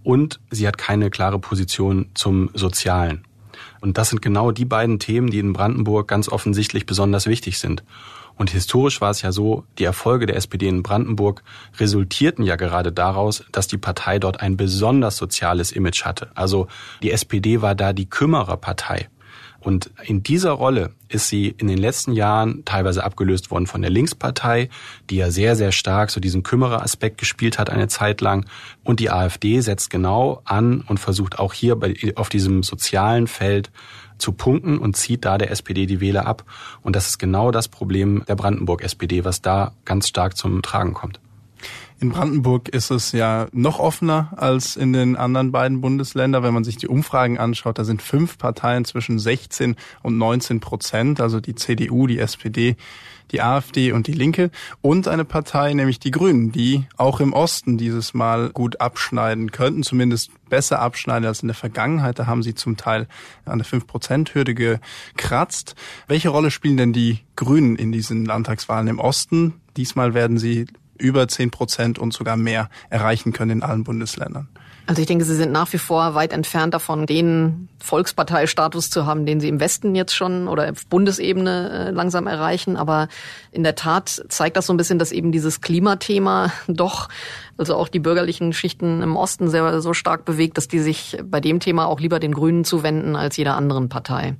und 0.01 0.39
sie 0.49 0.65
hat 0.65 0.77
keine 0.77 1.09
klare 1.09 1.39
Position 1.39 2.09
zum 2.13 2.51
Sozialen. 2.53 3.25
Und 3.81 3.97
das 3.97 4.11
sind 4.11 4.21
genau 4.21 4.51
die 4.51 4.63
beiden 4.63 4.97
Themen, 4.97 5.29
die 5.29 5.39
in 5.39 5.51
Brandenburg 5.51 6.07
ganz 6.07 6.29
offensichtlich 6.29 6.85
besonders 6.85 7.27
wichtig 7.27 7.59
sind. 7.59 7.83
Und 8.37 8.51
historisch 8.51 9.01
war 9.01 9.11
es 9.11 9.21
ja 9.23 9.33
so, 9.33 9.65
die 9.77 9.83
Erfolge 9.83 10.25
der 10.25 10.37
SPD 10.37 10.69
in 10.69 10.83
Brandenburg 10.83 11.43
resultierten 11.79 12.45
ja 12.45 12.55
gerade 12.55 12.93
daraus, 12.93 13.43
dass 13.51 13.67
die 13.67 13.77
Partei 13.77 14.19
dort 14.19 14.39
ein 14.39 14.55
besonders 14.55 15.17
soziales 15.17 15.73
Image 15.73 16.05
hatte. 16.05 16.31
Also 16.33 16.67
die 17.03 17.11
SPD 17.11 17.61
war 17.61 17.75
da 17.75 17.91
die 17.91 18.09
Kümmererpartei. 18.09 19.09
Und 19.65 19.89
in 20.03 20.21
dieser 20.21 20.51
Rolle 20.51 20.91
ist 21.09 21.27
sie 21.27 21.47
in 21.47 21.65
den 21.65 21.79
letzten 21.79 22.13
Jahren 22.13 22.63
teilweise 22.65 23.03
abgelöst 23.03 23.49
worden 23.49 23.65
von 23.65 23.81
der 23.81 23.89
Linkspartei, 23.89 24.69
die 25.09 25.15
ja 25.15 25.31
sehr, 25.31 25.55
sehr 25.55 25.71
stark 25.71 26.11
so 26.11 26.19
diesen 26.19 26.43
Kümmereraspekt 26.43 27.17
gespielt 27.17 27.57
hat 27.57 27.71
eine 27.71 27.87
Zeit 27.87 28.21
lang. 28.21 28.45
Und 28.83 28.99
die 28.99 29.09
AfD 29.09 29.59
setzt 29.61 29.89
genau 29.89 30.43
an 30.45 30.81
und 30.81 30.99
versucht 30.99 31.39
auch 31.39 31.51
hier 31.51 31.75
bei, 31.77 31.95
auf 32.13 32.29
diesem 32.29 32.61
sozialen 32.61 33.25
Feld 33.25 33.71
zu 34.19 34.33
punkten 34.33 34.77
und 34.77 34.97
zieht 34.97 35.25
da 35.25 35.39
der 35.39 35.49
SPD 35.49 35.87
die 35.87 35.99
Wähler 35.99 36.27
ab. 36.27 36.43
Und 36.83 36.95
das 36.95 37.07
ist 37.07 37.17
genau 37.17 37.49
das 37.49 37.67
Problem 37.67 38.23
der 38.27 38.35
Brandenburg-SPD, 38.35 39.25
was 39.25 39.41
da 39.41 39.73
ganz 39.83 40.07
stark 40.07 40.37
zum 40.37 40.61
Tragen 40.61 40.93
kommt. 40.93 41.19
In 42.01 42.09
Brandenburg 42.09 42.67
ist 42.69 42.91
es 42.91 43.13
ja 43.13 43.47
noch 43.53 43.79
offener 43.79 44.33
als 44.35 44.75
in 44.75 44.91
den 44.91 45.15
anderen 45.15 45.53
beiden 45.53 45.79
Bundesländern. 45.79 46.43
Wenn 46.43 46.53
man 46.53 46.65
sich 46.65 46.75
die 46.75 46.89
Umfragen 46.89 47.37
anschaut, 47.37 47.79
da 47.79 47.85
sind 47.85 48.01
fünf 48.01 48.37
Parteien 48.37 48.83
zwischen 48.83 49.17
16 49.17 49.77
und 50.03 50.17
19 50.17 50.59
Prozent, 50.59 51.21
also 51.21 51.39
die 51.39 51.55
CDU, 51.55 52.05
die 52.05 52.19
SPD, 52.19 52.75
die 53.31 53.41
AfD 53.41 53.93
und 53.93 54.07
die 54.07 54.11
Linke 54.11 54.51
und 54.81 55.07
eine 55.07 55.23
Partei, 55.23 55.73
nämlich 55.73 55.97
die 55.97 56.11
Grünen, 56.11 56.51
die 56.51 56.85
auch 56.97 57.21
im 57.21 57.31
Osten 57.31 57.77
dieses 57.77 58.13
Mal 58.13 58.49
gut 58.49 58.81
abschneiden 58.81 59.51
könnten, 59.51 59.81
zumindest 59.81 60.31
besser 60.49 60.81
abschneiden 60.81 61.25
als 61.25 61.43
in 61.43 61.47
der 61.47 61.55
Vergangenheit. 61.55 62.19
Da 62.19 62.27
haben 62.27 62.43
sie 62.43 62.55
zum 62.55 62.75
Teil 62.75 63.07
an 63.45 63.57
der 63.57 63.65
5-Prozent-Hürde 63.65 64.53
gekratzt. 64.53 65.75
Welche 66.07 66.27
Rolle 66.27 66.51
spielen 66.51 66.75
denn 66.75 66.91
die 66.91 67.19
Grünen 67.37 67.77
in 67.77 67.93
diesen 67.93 68.25
Landtagswahlen 68.25 68.89
im 68.89 68.99
Osten? 68.99 69.53
Diesmal 69.77 70.13
werden 70.13 70.37
sie 70.37 70.67
über 70.97 71.27
10 71.27 71.51
Prozent 71.51 71.99
und 71.99 72.13
sogar 72.13 72.37
mehr 72.37 72.69
erreichen 72.89 73.33
können 73.33 73.51
in 73.51 73.63
allen 73.63 73.83
Bundesländern. 73.83 74.49
Also 74.87 75.01
ich 75.01 75.07
denke, 75.07 75.25
sie 75.25 75.35
sind 75.35 75.51
nach 75.51 75.73
wie 75.73 75.79
vor 75.79 76.13
weit 76.13 76.31
entfernt 76.31 76.75
davon, 76.75 77.07
den 77.07 77.69
Volksparteistatus 77.79 78.91
zu 78.91 79.07
haben, 79.07 79.25
den 79.25 79.39
sie 79.39 79.49
im 79.49 79.59
Westen 79.59 79.95
jetzt 79.95 80.15
schon 80.15 80.47
oder 80.47 80.69
auf 80.71 80.85
Bundesebene 80.85 81.87
äh, 81.87 81.91
langsam 81.91 82.27
erreichen. 82.27 82.77
Aber 82.77 83.07
in 83.51 83.63
der 83.63 83.73
Tat 83.73 84.23
zeigt 84.29 84.57
das 84.57 84.67
so 84.67 84.73
ein 84.73 84.77
bisschen, 84.77 84.99
dass 84.99 85.11
eben 85.11 85.31
dieses 85.31 85.61
Klimathema 85.61 86.51
doch 86.67 87.09
also 87.57 87.75
auch 87.75 87.87
die 87.87 87.99
bürgerlichen 87.99 88.53
Schichten 88.53 89.01
im 89.01 89.15
Osten 89.15 89.49
sehr, 89.49 89.81
so 89.81 89.93
stark 89.93 90.25
bewegt, 90.25 90.57
dass 90.57 90.67
die 90.67 90.79
sich 90.79 91.17
bei 91.23 91.39
dem 91.39 91.59
Thema 91.59 91.85
auch 91.85 91.99
lieber 91.99 92.19
den 92.19 92.33
Grünen 92.33 92.65
zuwenden 92.65 93.15
als 93.15 93.37
jeder 93.37 93.55
anderen 93.55 93.89
Partei. 93.89 94.35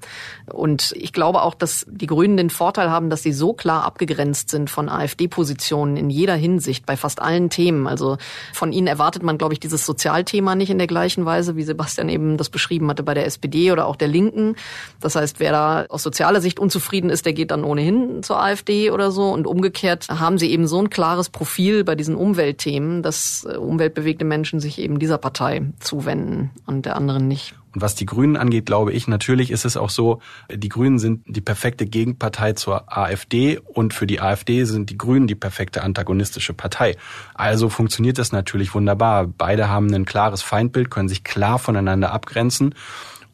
Und 0.52 0.94
ich 0.98 1.14
glaube 1.14 1.42
auch, 1.42 1.56
dass 1.56 1.86
die 1.90 2.08
Grünen 2.08 2.38
den 2.38 2.50
Vorteil 2.50 2.90
haben, 2.90 3.10
dass 3.10 3.24
sie 3.24 3.32
so 3.32 3.54
klar 3.54 3.84
abgegrenzt 3.84 4.50
sind 4.50 4.70
von 4.70 4.90
AfD-Positionen 4.90 5.96
in 5.98 6.10
jeder 6.10 6.36
Hinsicht, 6.36 6.86
bei 6.86 6.98
fast 6.98 7.22
allen 7.22 7.50
Themen. 7.50 7.88
Also 7.88 8.18
von 8.54 8.72
ihnen 8.72 8.88
erwartet 8.88 9.24
man, 9.24 9.38
glaube 9.38 9.54
ich, 9.54 9.60
dieses 9.60 9.86
Sozialthema 9.86 10.56
nicht 10.56 10.70
in 10.70 10.78
der 10.78 10.88
gleichen 10.88 11.26
Weise, 11.26 11.56
wie 11.56 11.64
Sebastian 11.64 12.10
eben 12.10 12.38
das 12.38 12.50
beschrieben 12.50 12.90
hatte 12.90 13.04
bei 13.04 13.14
der 13.14 13.26
SPD 13.26 13.72
oder 13.72 13.88
auch 13.88 13.96
der 13.96 14.10
Linken. 14.10 14.56
Das 15.00 15.16
heißt, 15.16 15.40
wer 15.40 15.52
da 15.52 15.86
aus 15.90 16.04
sozialer 16.04 16.42
Sicht 16.42 16.60
unzufrieden 16.60 17.10
ist, 17.10 17.26
der 17.26 17.34
geht 17.34 17.52
dann 17.52 17.64
ohnehin 17.64 18.24
zur 18.24 18.42
AfD 18.42 18.92
oder 18.92 19.12
so. 19.12 19.30
Und 19.32 19.48
umgekehrt 19.48 20.08
haben 20.10 20.38
sie 20.38 20.52
eben 20.52 20.68
so 20.68 20.80
ein 20.80 20.90
klares 20.90 21.30
Profil 21.30 21.84
bei 21.84 21.96
diesen 21.96 22.16
Umweltthemen, 22.16 23.05
dass 23.06 23.48
äh, 23.50 23.58
umweltbewegte 23.58 24.26
Menschen 24.26 24.60
sich 24.60 24.80
eben 24.80 25.00
dieser 25.00 25.18
Partei 25.18 25.62
zuwenden 25.80 26.50
und 26.66 26.86
der 26.86 26.96
anderen 26.96 27.28
nicht. 27.28 27.54
Und 27.74 27.82
was 27.82 27.94
die 27.94 28.06
Grünen 28.06 28.38
angeht, 28.38 28.66
glaube 28.66 28.94
ich, 28.94 29.08
natürlich 29.08 29.52
ist 29.52 29.66
es 29.66 29.78
auch 29.78 29.90
so, 29.90 30.22
die 30.50 30.70
Grünen 30.70 30.98
sind 30.98 31.24
die 31.28 31.42
perfekte 31.42 31.86
Gegenpartei 31.86 32.54
zur 32.54 32.98
AfD 32.98 33.60
und 33.60 33.94
für 33.94 34.08
die 34.08 34.22
AfD 34.22 34.64
sind 34.64 34.90
die 34.90 34.98
Grünen 34.98 35.28
die 35.28 35.36
perfekte 35.36 35.84
antagonistische 35.84 36.54
Partei. 36.54 36.96
Also 37.34 37.70
funktioniert 37.70 38.18
das 38.18 38.32
natürlich 38.32 38.74
wunderbar. 38.74 39.28
Beide 39.28 39.70
haben 39.70 39.94
ein 39.94 40.06
klares 40.06 40.42
Feindbild, 40.42 40.90
können 40.90 41.10
sich 41.10 41.24
klar 41.24 41.60
voneinander 41.60 42.12
abgrenzen. 42.12 42.74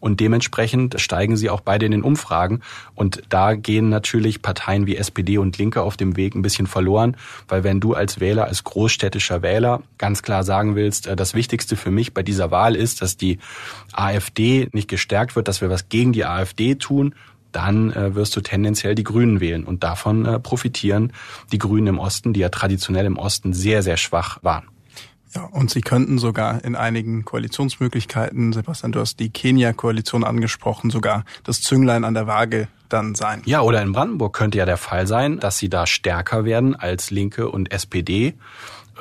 Und 0.02 0.20
dementsprechend 0.20 1.00
steigen 1.00 1.38
sie 1.38 1.50
auch 1.50 1.62
beide 1.62 1.86
in 1.86 1.94
den 1.94 2.02
Umfragen. 2.02 2.62
Und 2.96 3.22
da 3.30 3.54
gehen 3.54 3.88
natürlich 3.88 4.42
Parteien 4.42 4.88
wie 4.88 4.98
SPD 4.98 5.38
und 5.38 5.58
Linke 5.58 5.82
auf 5.84 5.96
dem 5.96 6.18
Weg 6.18 6.36
ein 6.36 6.42
bisschen 6.42 6.68
verloren, 6.68 7.16
weil 7.48 7.64
wenn 7.64 7.80
du 7.80 7.94
als 7.94 8.20
Wähler, 8.20 8.46
als 8.46 8.66
großstädtischer 8.66 9.42
Wähler 9.42 9.84
ganz 9.98 10.24
klar 10.24 10.44
sagen 10.44 10.76
willst, 10.76 11.08
äh, 11.08 11.16
das 11.16 11.34
Wichtigste 11.36 11.78
für 11.78 11.92
mich 11.92 12.14
bei 12.14 12.24
dieser 12.24 12.52
Wahl 12.52 12.76
ist, 12.76 13.02
dass 13.02 13.16
die 13.16 13.38
AfD 13.94 14.68
nicht 14.74 14.90
gestärkt 14.90 15.36
wird, 15.36 15.48
dass 15.48 15.62
wir 15.62 15.70
was 15.70 15.88
gegen 15.88 16.12
die 16.12 16.26
AfD 16.26 16.76
tun, 16.76 17.16
dann 17.52 17.92
äh, 17.92 18.16
wirst 18.16 18.36
du 18.36 18.42
tendenziell 18.42 18.96
die 18.96 19.04
Grünen 19.04 19.40
wählen. 19.40 19.64
Und 19.64 19.84
davon 19.84 20.26
äh, 20.26 20.40
profitieren 20.40 21.14
die 21.52 21.58
Grünen 21.58 21.88
im 21.88 22.00
Osten, 22.00 22.34
die 22.34 22.40
ja 22.40 22.50
traditionell 22.50 23.06
im 23.06 23.18
Osten 23.18 23.54
sehr, 23.54 23.84
sehr 23.84 23.98
schwach 23.98 24.40
waren. 24.42 24.66
Ja, 25.34 25.44
und 25.46 25.70
sie 25.72 25.82
könnten 25.82 26.18
sogar 26.18 26.64
in 26.64 26.76
einigen 26.76 27.24
Koalitionsmöglichkeiten, 27.24 28.52
Sebastian, 28.52 28.92
du 28.92 29.00
hast 29.00 29.20
die 29.20 29.30
Kenia-Koalition 29.30 30.24
angesprochen, 30.26 30.90
sogar 30.90 31.24
das 31.44 31.62
Zünglein 31.62 32.04
an 32.04 32.14
der 32.14 32.28
Waage 32.28 32.68
dann 32.90 33.16
sein. 33.16 33.42
Ja, 33.46 33.62
oder 33.62 33.82
in 33.82 33.94
Brandenburg 33.94 34.34
könnte 34.34 34.58
ja 34.58 34.66
der 34.66 34.78
Fall 34.78 35.08
sein, 35.08 35.40
dass 35.40 35.58
sie 35.58 35.70
da 35.70 35.88
stärker 35.88 36.44
werden 36.44 36.76
als 36.76 37.12
Linke 37.12 37.50
und 37.50 37.72
SPD 37.72 38.34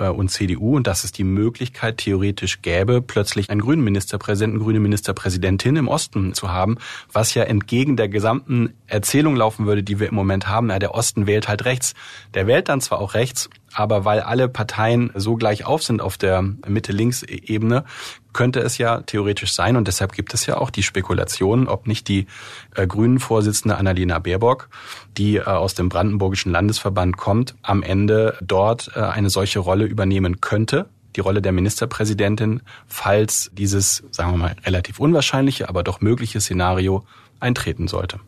und 0.08 0.30
CDU 0.30 0.76
und 0.76 0.86
dass 0.86 1.04
es 1.04 1.12
die 1.12 1.24
Möglichkeit 1.24 1.98
theoretisch 1.98 2.62
gäbe, 2.62 3.02
plötzlich 3.02 3.50
einen 3.50 3.60
grünen 3.60 3.84
Ministerpräsidenten, 3.84 4.58
grüne 4.58 4.80
Ministerpräsidentin 4.80 5.76
im 5.76 5.88
Osten 5.88 6.34
zu 6.34 6.50
haben, 6.50 6.78
was 7.12 7.34
ja 7.34 7.44
entgegen 7.44 7.96
der 7.96 8.08
gesamten 8.08 8.74
Erzählung 8.86 9.36
laufen 9.36 9.66
würde, 9.66 9.82
die 9.82 10.00
wir 10.00 10.08
im 10.08 10.14
Moment 10.14 10.48
haben. 10.48 10.70
Ja, 10.70 10.78
der 10.78 10.94
Osten 10.94 11.26
wählt 11.26 11.48
halt 11.48 11.64
rechts. 11.64 11.94
Der 12.34 12.46
wählt 12.46 12.68
dann 12.68 12.80
zwar 12.80 13.00
auch 13.00 13.14
rechts, 13.14 13.50
aber 13.72 14.04
weil 14.04 14.20
alle 14.20 14.48
Parteien 14.48 15.10
so 15.14 15.36
gleich 15.36 15.64
auf 15.64 15.82
sind 15.82 16.00
auf 16.00 16.16
der 16.16 16.42
Mitte-Links-Ebene, 16.42 17.84
könnte 18.32 18.60
es 18.60 18.78
ja 18.78 19.00
theoretisch 19.02 19.52
sein 19.52 19.76
und 19.76 19.88
deshalb 19.88 20.12
gibt 20.12 20.34
es 20.34 20.46
ja 20.46 20.56
auch 20.56 20.70
die 20.70 20.82
Spekulation, 20.82 21.68
ob 21.68 21.86
nicht 21.86 22.08
die 22.08 22.26
äh, 22.74 22.86
Grünen-Vorsitzende 22.86 23.76
Annalena 23.76 24.18
Baerbock, 24.18 24.68
die 25.16 25.36
äh, 25.36 25.42
aus 25.42 25.74
dem 25.74 25.88
Brandenburgischen 25.88 26.52
Landesverband 26.52 27.16
kommt, 27.16 27.54
am 27.62 27.82
Ende 27.82 28.36
dort 28.40 28.90
äh, 28.94 29.00
eine 29.00 29.30
solche 29.30 29.58
Rolle 29.58 29.84
übernehmen 29.84 30.40
könnte, 30.40 30.88
die 31.16 31.20
Rolle 31.20 31.42
der 31.42 31.52
Ministerpräsidentin, 31.52 32.62
falls 32.86 33.50
dieses, 33.52 34.04
sagen 34.10 34.32
wir 34.32 34.38
mal, 34.38 34.56
relativ 34.64 35.00
unwahrscheinliche, 35.00 35.68
aber 35.68 35.82
doch 35.82 36.00
mögliche 36.00 36.40
Szenario 36.40 37.04
eintreten 37.40 37.88
sollte. 37.88 38.20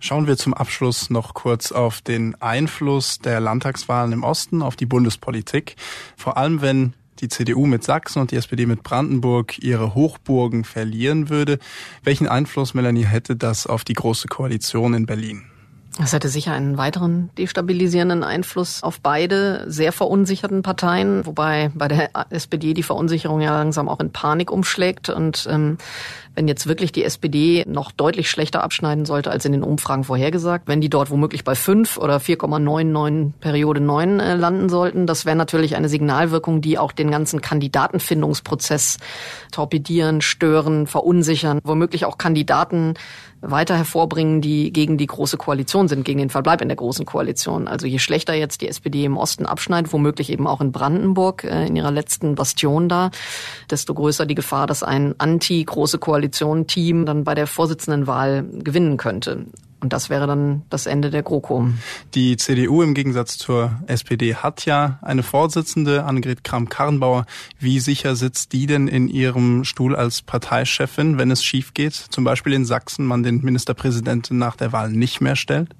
Schauen 0.00 0.28
wir 0.28 0.36
zum 0.36 0.54
Abschluss 0.54 1.10
noch 1.10 1.34
kurz 1.34 1.72
auf 1.72 2.00
den 2.00 2.40
Einfluss 2.40 3.18
der 3.18 3.40
Landtagswahlen 3.40 4.12
im 4.12 4.22
Osten 4.22 4.62
auf 4.62 4.76
die 4.76 4.86
Bundespolitik. 4.86 5.74
Vor 6.16 6.36
allem, 6.36 6.62
wenn 6.62 6.94
die 7.20 7.28
CDU 7.28 7.66
mit 7.66 7.84
Sachsen 7.84 8.20
und 8.20 8.30
die 8.30 8.36
SPD 8.36 8.66
mit 8.66 8.82
Brandenburg 8.82 9.58
ihre 9.58 9.94
Hochburgen 9.94 10.64
verlieren 10.64 11.28
würde. 11.28 11.58
Welchen 12.02 12.28
Einfluss, 12.28 12.74
Melanie, 12.74 13.04
hätte 13.04 13.36
das 13.36 13.66
auf 13.66 13.84
die 13.84 13.94
Große 13.94 14.28
Koalition 14.28 14.94
in 14.94 15.06
Berlin? 15.06 15.44
Das 15.98 16.12
hätte 16.12 16.28
sicher 16.28 16.52
einen 16.52 16.78
weiteren 16.78 17.30
destabilisierenden 17.38 18.22
Einfluss 18.22 18.84
auf 18.84 19.00
beide 19.00 19.64
sehr 19.66 19.90
verunsicherten 19.90 20.62
Parteien, 20.62 21.26
wobei 21.26 21.72
bei 21.74 21.88
der 21.88 22.10
SPD 22.30 22.72
die 22.72 22.84
Verunsicherung 22.84 23.40
ja 23.40 23.50
langsam 23.50 23.88
auch 23.88 23.98
in 23.98 24.12
Panik 24.12 24.52
umschlägt. 24.52 25.08
Und 25.08 25.48
ähm, 25.50 25.76
wenn 26.38 26.46
jetzt 26.46 26.68
wirklich 26.68 26.92
die 26.92 27.02
SPD 27.02 27.64
noch 27.66 27.90
deutlich 27.90 28.30
schlechter 28.30 28.62
abschneiden 28.62 29.06
sollte 29.06 29.28
als 29.32 29.44
in 29.44 29.50
den 29.50 29.64
Umfragen 29.64 30.04
vorhergesagt, 30.04 30.68
wenn 30.68 30.80
die 30.80 30.88
dort 30.88 31.10
womöglich 31.10 31.42
bei 31.42 31.56
5 31.56 31.98
oder 31.98 32.18
4,99 32.18 33.32
Periode 33.40 33.80
9 33.80 34.20
äh, 34.20 34.34
landen 34.36 34.68
sollten, 34.68 35.08
das 35.08 35.26
wäre 35.26 35.34
natürlich 35.34 35.74
eine 35.74 35.88
Signalwirkung, 35.88 36.60
die 36.60 36.78
auch 36.78 36.92
den 36.92 37.10
ganzen 37.10 37.40
Kandidatenfindungsprozess 37.40 38.98
torpedieren, 39.50 40.20
stören, 40.20 40.86
verunsichern, 40.86 41.58
womöglich 41.64 42.04
auch 42.04 42.18
Kandidaten 42.18 42.94
weiter 43.40 43.76
hervorbringen, 43.76 44.40
die 44.40 44.72
gegen 44.72 44.98
die 44.98 45.06
große 45.06 45.36
Koalition 45.36 45.88
sind, 45.88 46.04
gegen 46.04 46.18
den 46.18 46.30
Verbleib 46.30 46.60
in 46.60 46.68
der 46.68 46.76
großen 46.76 47.06
Koalition. 47.06 47.68
Also 47.68 47.86
je 47.86 47.98
schlechter 47.98 48.34
jetzt 48.34 48.60
die 48.60 48.68
SPD 48.68 49.04
im 49.04 49.16
Osten 49.16 49.46
abschneidet, 49.46 49.92
womöglich 49.92 50.30
eben 50.30 50.46
auch 50.46 50.60
in 50.60 50.72
Brandenburg 50.72 51.44
äh, 51.44 51.66
in 51.66 51.76
ihrer 51.76 51.92
letzten 51.92 52.34
Bastion 52.34 52.88
da, 52.88 53.10
desto 53.70 53.94
größer 53.94 54.26
die 54.26 54.34
Gefahr, 54.34 54.66
dass 54.66 54.82
ein 54.82 55.14
anti-große 55.18 55.98
Koalition-Team 56.28 57.06
dann 57.06 57.24
bei 57.24 57.34
der 57.34 57.46
Vorsitzendenwahl 57.46 58.44
gewinnen 58.44 58.96
könnte. 58.96 59.46
Und 59.80 59.92
das 59.92 60.10
wäre 60.10 60.26
dann 60.26 60.62
das 60.70 60.86
Ende 60.86 61.10
der 61.10 61.22
GroKo. 61.22 61.68
Die 62.14 62.36
CDU 62.36 62.82
im 62.82 62.94
Gegensatz 62.94 63.38
zur 63.38 63.78
SPD 63.86 64.34
hat 64.34 64.64
ja 64.64 64.98
eine 65.02 65.22
Vorsitzende, 65.22 66.04
Annegret 66.04 66.42
Kramp-Karrenbauer. 66.42 67.26
Wie 67.60 67.78
sicher 67.78 68.16
sitzt 68.16 68.52
die 68.52 68.66
denn 68.66 68.88
in 68.88 69.08
ihrem 69.08 69.64
Stuhl 69.64 69.94
als 69.94 70.22
Parteichefin, 70.22 71.18
wenn 71.18 71.30
es 71.30 71.44
schief 71.44 71.74
geht? 71.74 71.94
Zum 71.94 72.24
Beispiel 72.24 72.54
in 72.54 72.64
Sachsen 72.64 73.06
man 73.06 73.22
den 73.22 73.42
Ministerpräsidenten 73.42 74.36
nach 74.36 74.56
der 74.56 74.72
Wahl 74.72 74.90
nicht 74.90 75.20
mehr 75.20 75.36
stellt? 75.36 75.74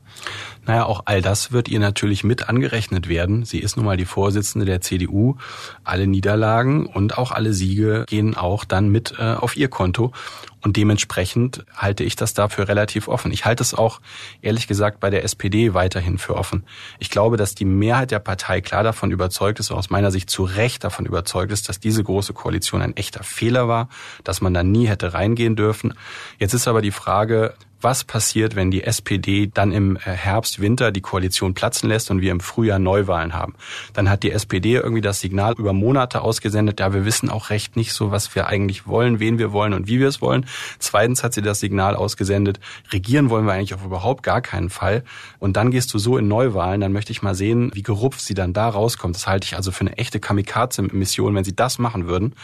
Naja, 0.67 0.85
auch 0.85 1.03
all 1.07 1.23
das 1.23 1.53
wird 1.53 1.69
ihr 1.69 1.81
natürlich 1.81 2.25
mit 2.25 2.49
angerechnet 2.49 3.09
werden. 3.09 3.45
Sie 3.45 3.59
ist 3.59 3.77
nun 3.77 3.87
mal 3.87 3.97
die 3.97 4.05
Vorsitzende 4.05 4.67
der 4.67 4.81
CDU. 4.81 5.37
Alle 5.83 6.07
Niederlagen 6.07 6.87
und 6.87 7.17
auch 7.17 7.33
alle 7.33 7.55
Siege 7.55 8.05
gehen 8.07 8.37
auch 8.37 8.65
dann 8.65 8.91
mit 8.91 9.15
äh, 9.19 9.35
auf 9.35 9.57
ihr 9.57 9.69
Konto. 9.69 10.13
Und 10.63 10.77
dementsprechend 10.77 11.65
halte 11.77 12.05
ich 12.05 12.17
das 12.17 12.35
dafür 12.35 12.69
relativ 12.69 13.09
offen. 13.09 13.31
Ich 13.33 13.45
halte 13.45 13.63
es 13.63 13.75
auch, 13.75 14.01
ehrlich 14.43 14.67
gesagt, 14.67 15.01
bei 15.01 15.11
der 15.11 15.25
SPD 15.25 15.75
weiterhin 15.75 16.19
für 16.19 16.35
offen. 16.35 16.65
Ich 16.99 17.11
glaube, 17.11 17.37
dass 17.37 17.55
die 17.55 17.65
Mehrheit 17.65 18.11
der 18.11 18.19
Partei 18.19 18.61
klar 18.61 18.83
davon 18.83 19.11
überzeugt 19.11 19.61
ist, 19.61 19.71
aus 19.71 19.91
meiner 19.91 20.11
Sicht 20.11 20.31
zu 20.31 20.45
Recht 20.45 20.83
davon 20.85 21.07
überzeugt 21.07 21.53
ist, 21.53 21.69
dass 21.69 21.79
diese 21.79 22.03
große 22.03 22.33
Koalition 22.33 22.83
ein 22.83 22.97
echter 22.97 23.23
Fehler 23.23 23.69
war, 23.69 23.89
dass 24.25 24.41
man 24.41 24.53
da 24.55 24.63
nie 24.63 24.89
hätte 24.89 25.15
reingehen 25.15 25.55
dürfen. 25.55 25.95
Jetzt 26.39 26.55
ist 26.55 26.67
aber 26.67 26.83
die 26.83 26.91
Frage, 26.91 27.55
was 27.81 28.05
passiert, 28.05 28.57
wenn 28.57 28.71
die 28.71 28.83
SPD 28.85 29.51
dann 29.53 29.73
im 29.73 29.97
äh, 29.97 30.01
Herbst, 30.01 30.61
Winter 30.61 30.91
die 30.91 31.01
Koalition 31.01 31.55
platzen 31.55 31.89
lässt 31.89 32.11
und 32.11 32.21
wir 32.21 32.33
im 32.33 32.41
Frühjahr 32.41 32.79
Neuwahlen 32.79 33.35
haben. 33.35 33.55
Dann 33.93 34.11
hat 34.11 34.23
die 34.23 34.33
SPD 34.33 34.75
irgendwie 34.75 35.01
das 35.01 35.21
Signal 35.21 35.55
über 35.59 35.73
Monate 35.73 36.23
ausgesendet, 36.23 36.81
ja, 36.81 36.93
wir 36.93 37.05
wissen 37.05 37.31
auch 37.31 37.51
recht 37.51 37.77
nicht 37.77 37.93
so, 37.93 38.11
was 38.11 38.35
wir 38.35 38.47
eigentlich 38.47 38.87
wollen, 38.87 39.21
wen 39.21 39.39
wir 39.39 39.53
wollen 39.53 39.75
und 39.75 39.87
wie 39.87 40.01
wir 40.01 40.09
es 40.09 40.21
wollen. 40.21 40.47
Zweitens 40.79 41.23
hat 41.23 41.35
sie 41.35 41.43
das 41.43 41.61
Signal 41.61 41.95
ausgesendet, 41.95 42.59
regieren 42.91 43.31
wollen 43.31 43.47
wir 43.47 43.53
eigentlich 43.53 43.75
auf 43.75 43.85
überhaupt 43.85 44.23
gar 44.23 44.41
keinen 44.41 44.71
Fall. 44.71 45.05
Und 45.39 45.57
dann 45.57 45.71
gehst 45.71 45.93
du 45.95 45.99
so 45.99 46.17
in 46.17 46.29
Neuwahlen, 46.29 46.81
dann 46.81 46.93
möchte 46.93 47.13
ich 47.13 47.23
mal 47.23 47.35
sehen, 47.35 47.71
wie 47.75 47.83
gerupft 47.83 48.21
sie 48.21 48.35
dann 48.35 48.53
da 48.53 48.69
rauskommt. 48.69 49.15
Das 49.15 49.27
halte 49.27 49.45
ich 49.47 49.57
also 49.57 49.71
für 49.71 49.83
eine 49.83 49.99
echte 49.99 50.21
Kamikaze-Mission, 50.21 51.35
wenn 51.35 51.45
sie 51.45 51.55
das 51.55 51.79
machen 51.79 52.07
würden 52.07 52.35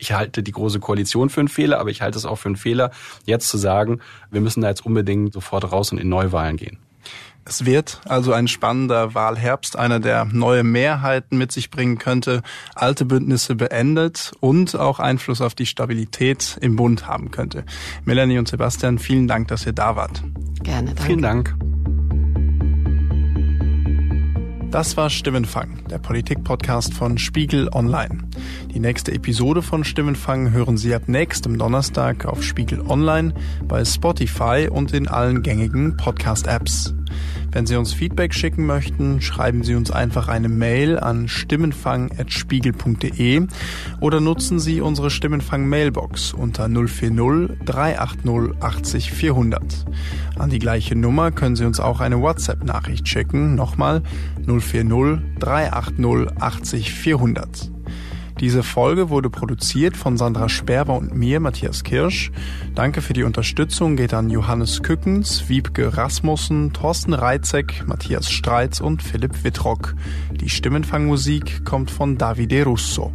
ich 0.00 0.12
halte 0.12 0.42
die 0.42 0.52
große 0.52 0.80
Koalition 0.80 1.30
für 1.30 1.40
einen 1.40 1.48
Fehler, 1.48 1.78
aber 1.78 1.90
ich 1.90 2.02
halte 2.02 2.18
es 2.18 2.24
auch 2.24 2.36
für 2.36 2.48
einen 2.48 2.56
Fehler, 2.56 2.90
jetzt 3.24 3.48
zu 3.48 3.58
sagen, 3.58 4.00
wir 4.30 4.40
müssen 4.40 4.62
da 4.62 4.68
jetzt 4.68 4.84
unbedingt 4.84 5.32
sofort 5.32 5.70
raus 5.70 5.92
und 5.92 5.98
in 5.98 6.08
Neuwahlen 6.08 6.56
gehen. 6.56 6.78
Es 7.44 7.64
wird 7.64 8.00
also 8.04 8.32
ein 8.32 8.48
spannender 8.48 9.14
Wahlherbst, 9.14 9.76
einer, 9.76 9.98
der 9.98 10.26
neue 10.26 10.62
Mehrheiten 10.62 11.38
mit 11.38 11.52
sich 11.52 11.70
bringen 11.70 11.98
könnte, 11.98 12.42
alte 12.74 13.04
Bündnisse 13.04 13.54
beendet 13.54 14.32
und 14.40 14.76
auch 14.76 15.00
Einfluss 15.00 15.40
auf 15.40 15.54
die 15.54 15.66
Stabilität 15.66 16.58
im 16.60 16.76
Bund 16.76 17.06
haben 17.06 17.30
könnte. 17.30 17.64
Melanie 18.04 18.38
und 18.38 18.46
Sebastian, 18.46 18.98
vielen 18.98 19.26
Dank, 19.26 19.48
dass 19.48 19.66
ihr 19.66 19.72
da 19.72 19.96
wart. 19.96 20.22
Gerne, 20.62 20.88
danke. 20.88 21.02
Vielen 21.02 21.22
Dank. 21.22 21.54
Das 24.70 24.96
war 24.96 25.10
Stimmenfang, 25.10 25.82
der 25.90 25.98
Politik-Podcast 25.98 26.94
von 26.94 27.18
Spiegel 27.18 27.68
Online. 27.72 28.18
Die 28.72 28.78
nächste 28.78 29.10
Episode 29.12 29.62
von 29.62 29.82
Stimmenfang 29.82 30.52
hören 30.52 30.76
Sie 30.76 30.94
ab 30.94 31.02
nächstem 31.08 31.58
Donnerstag 31.58 32.24
auf 32.24 32.44
Spiegel 32.44 32.80
Online, 32.82 33.34
bei 33.66 33.84
Spotify 33.84 34.68
und 34.70 34.94
in 34.94 35.08
allen 35.08 35.42
gängigen 35.42 35.96
Podcast-Apps. 35.96 36.94
Wenn 37.52 37.66
Sie 37.66 37.76
uns 37.76 37.92
Feedback 37.92 38.34
schicken 38.34 38.66
möchten, 38.66 39.20
schreiben 39.20 39.62
Sie 39.64 39.74
uns 39.74 39.90
einfach 39.90 40.28
eine 40.28 40.48
Mail 40.48 40.98
an 40.98 41.28
stimmenfang.spiegel.de 41.28 43.46
oder 44.00 44.20
nutzen 44.20 44.60
Sie 44.60 44.80
unsere 44.80 45.10
Stimmenfang-Mailbox 45.10 46.32
unter 46.32 46.68
040 46.68 47.58
380 47.64 48.60
80 48.60 49.12
400. 49.12 49.86
An 50.38 50.50
die 50.50 50.58
gleiche 50.58 50.96
Nummer 50.96 51.30
können 51.32 51.56
Sie 51.56 51.64
uns 51.64 51.80
auch 51.80 52.00
eine 52.00 52.20
WhatsApp-Nachricht 52.20 53.08
schicken. 53.08 53.54
Nochmal 53.54 54.02
040 54.46 55.38
380 55.38 56.40
80 56.40 56.92
400. 56.92 57.70
Diese 58.40 58.62
Folge 58.62 59.10
wurde 59.10 59.28
produziert 59.28 59.98
von 59.98 60.16
Sandra 60.16 60.48
Sperber 60.48 60.96
und 60.96 61.14
mir, 61.14 61.40
Matthias 61.40 61.84
Kirsch. 61.84 62.32
Danke 62.74 63.02
für 63.02 63.12
die 63.12 63.22
Unterstützung 63.22 63.96
geht 63.96 64.14
an 64.14 64.30
Johannes 64.30 64.82
Kückens, 64.82 65.50
Wiebke 65.50 65.94
Rasmussen, 65.94 66.72
Thorsten 66.72 67.12
Reitzek, 67.12 67.84
Matthias 67.86 68.30
Streitz 68.30 68.80
und 68.80 69.02
Philipp 69.02 69.44
Wittrock. 69.44 69.94
Die 70.32 70.48
Stimmenfangmusik 70.48 71.66
kommt 71.66 71.90
von 71.90 72.16
Davide 72.16 72.64
Russo. 72.64 73.12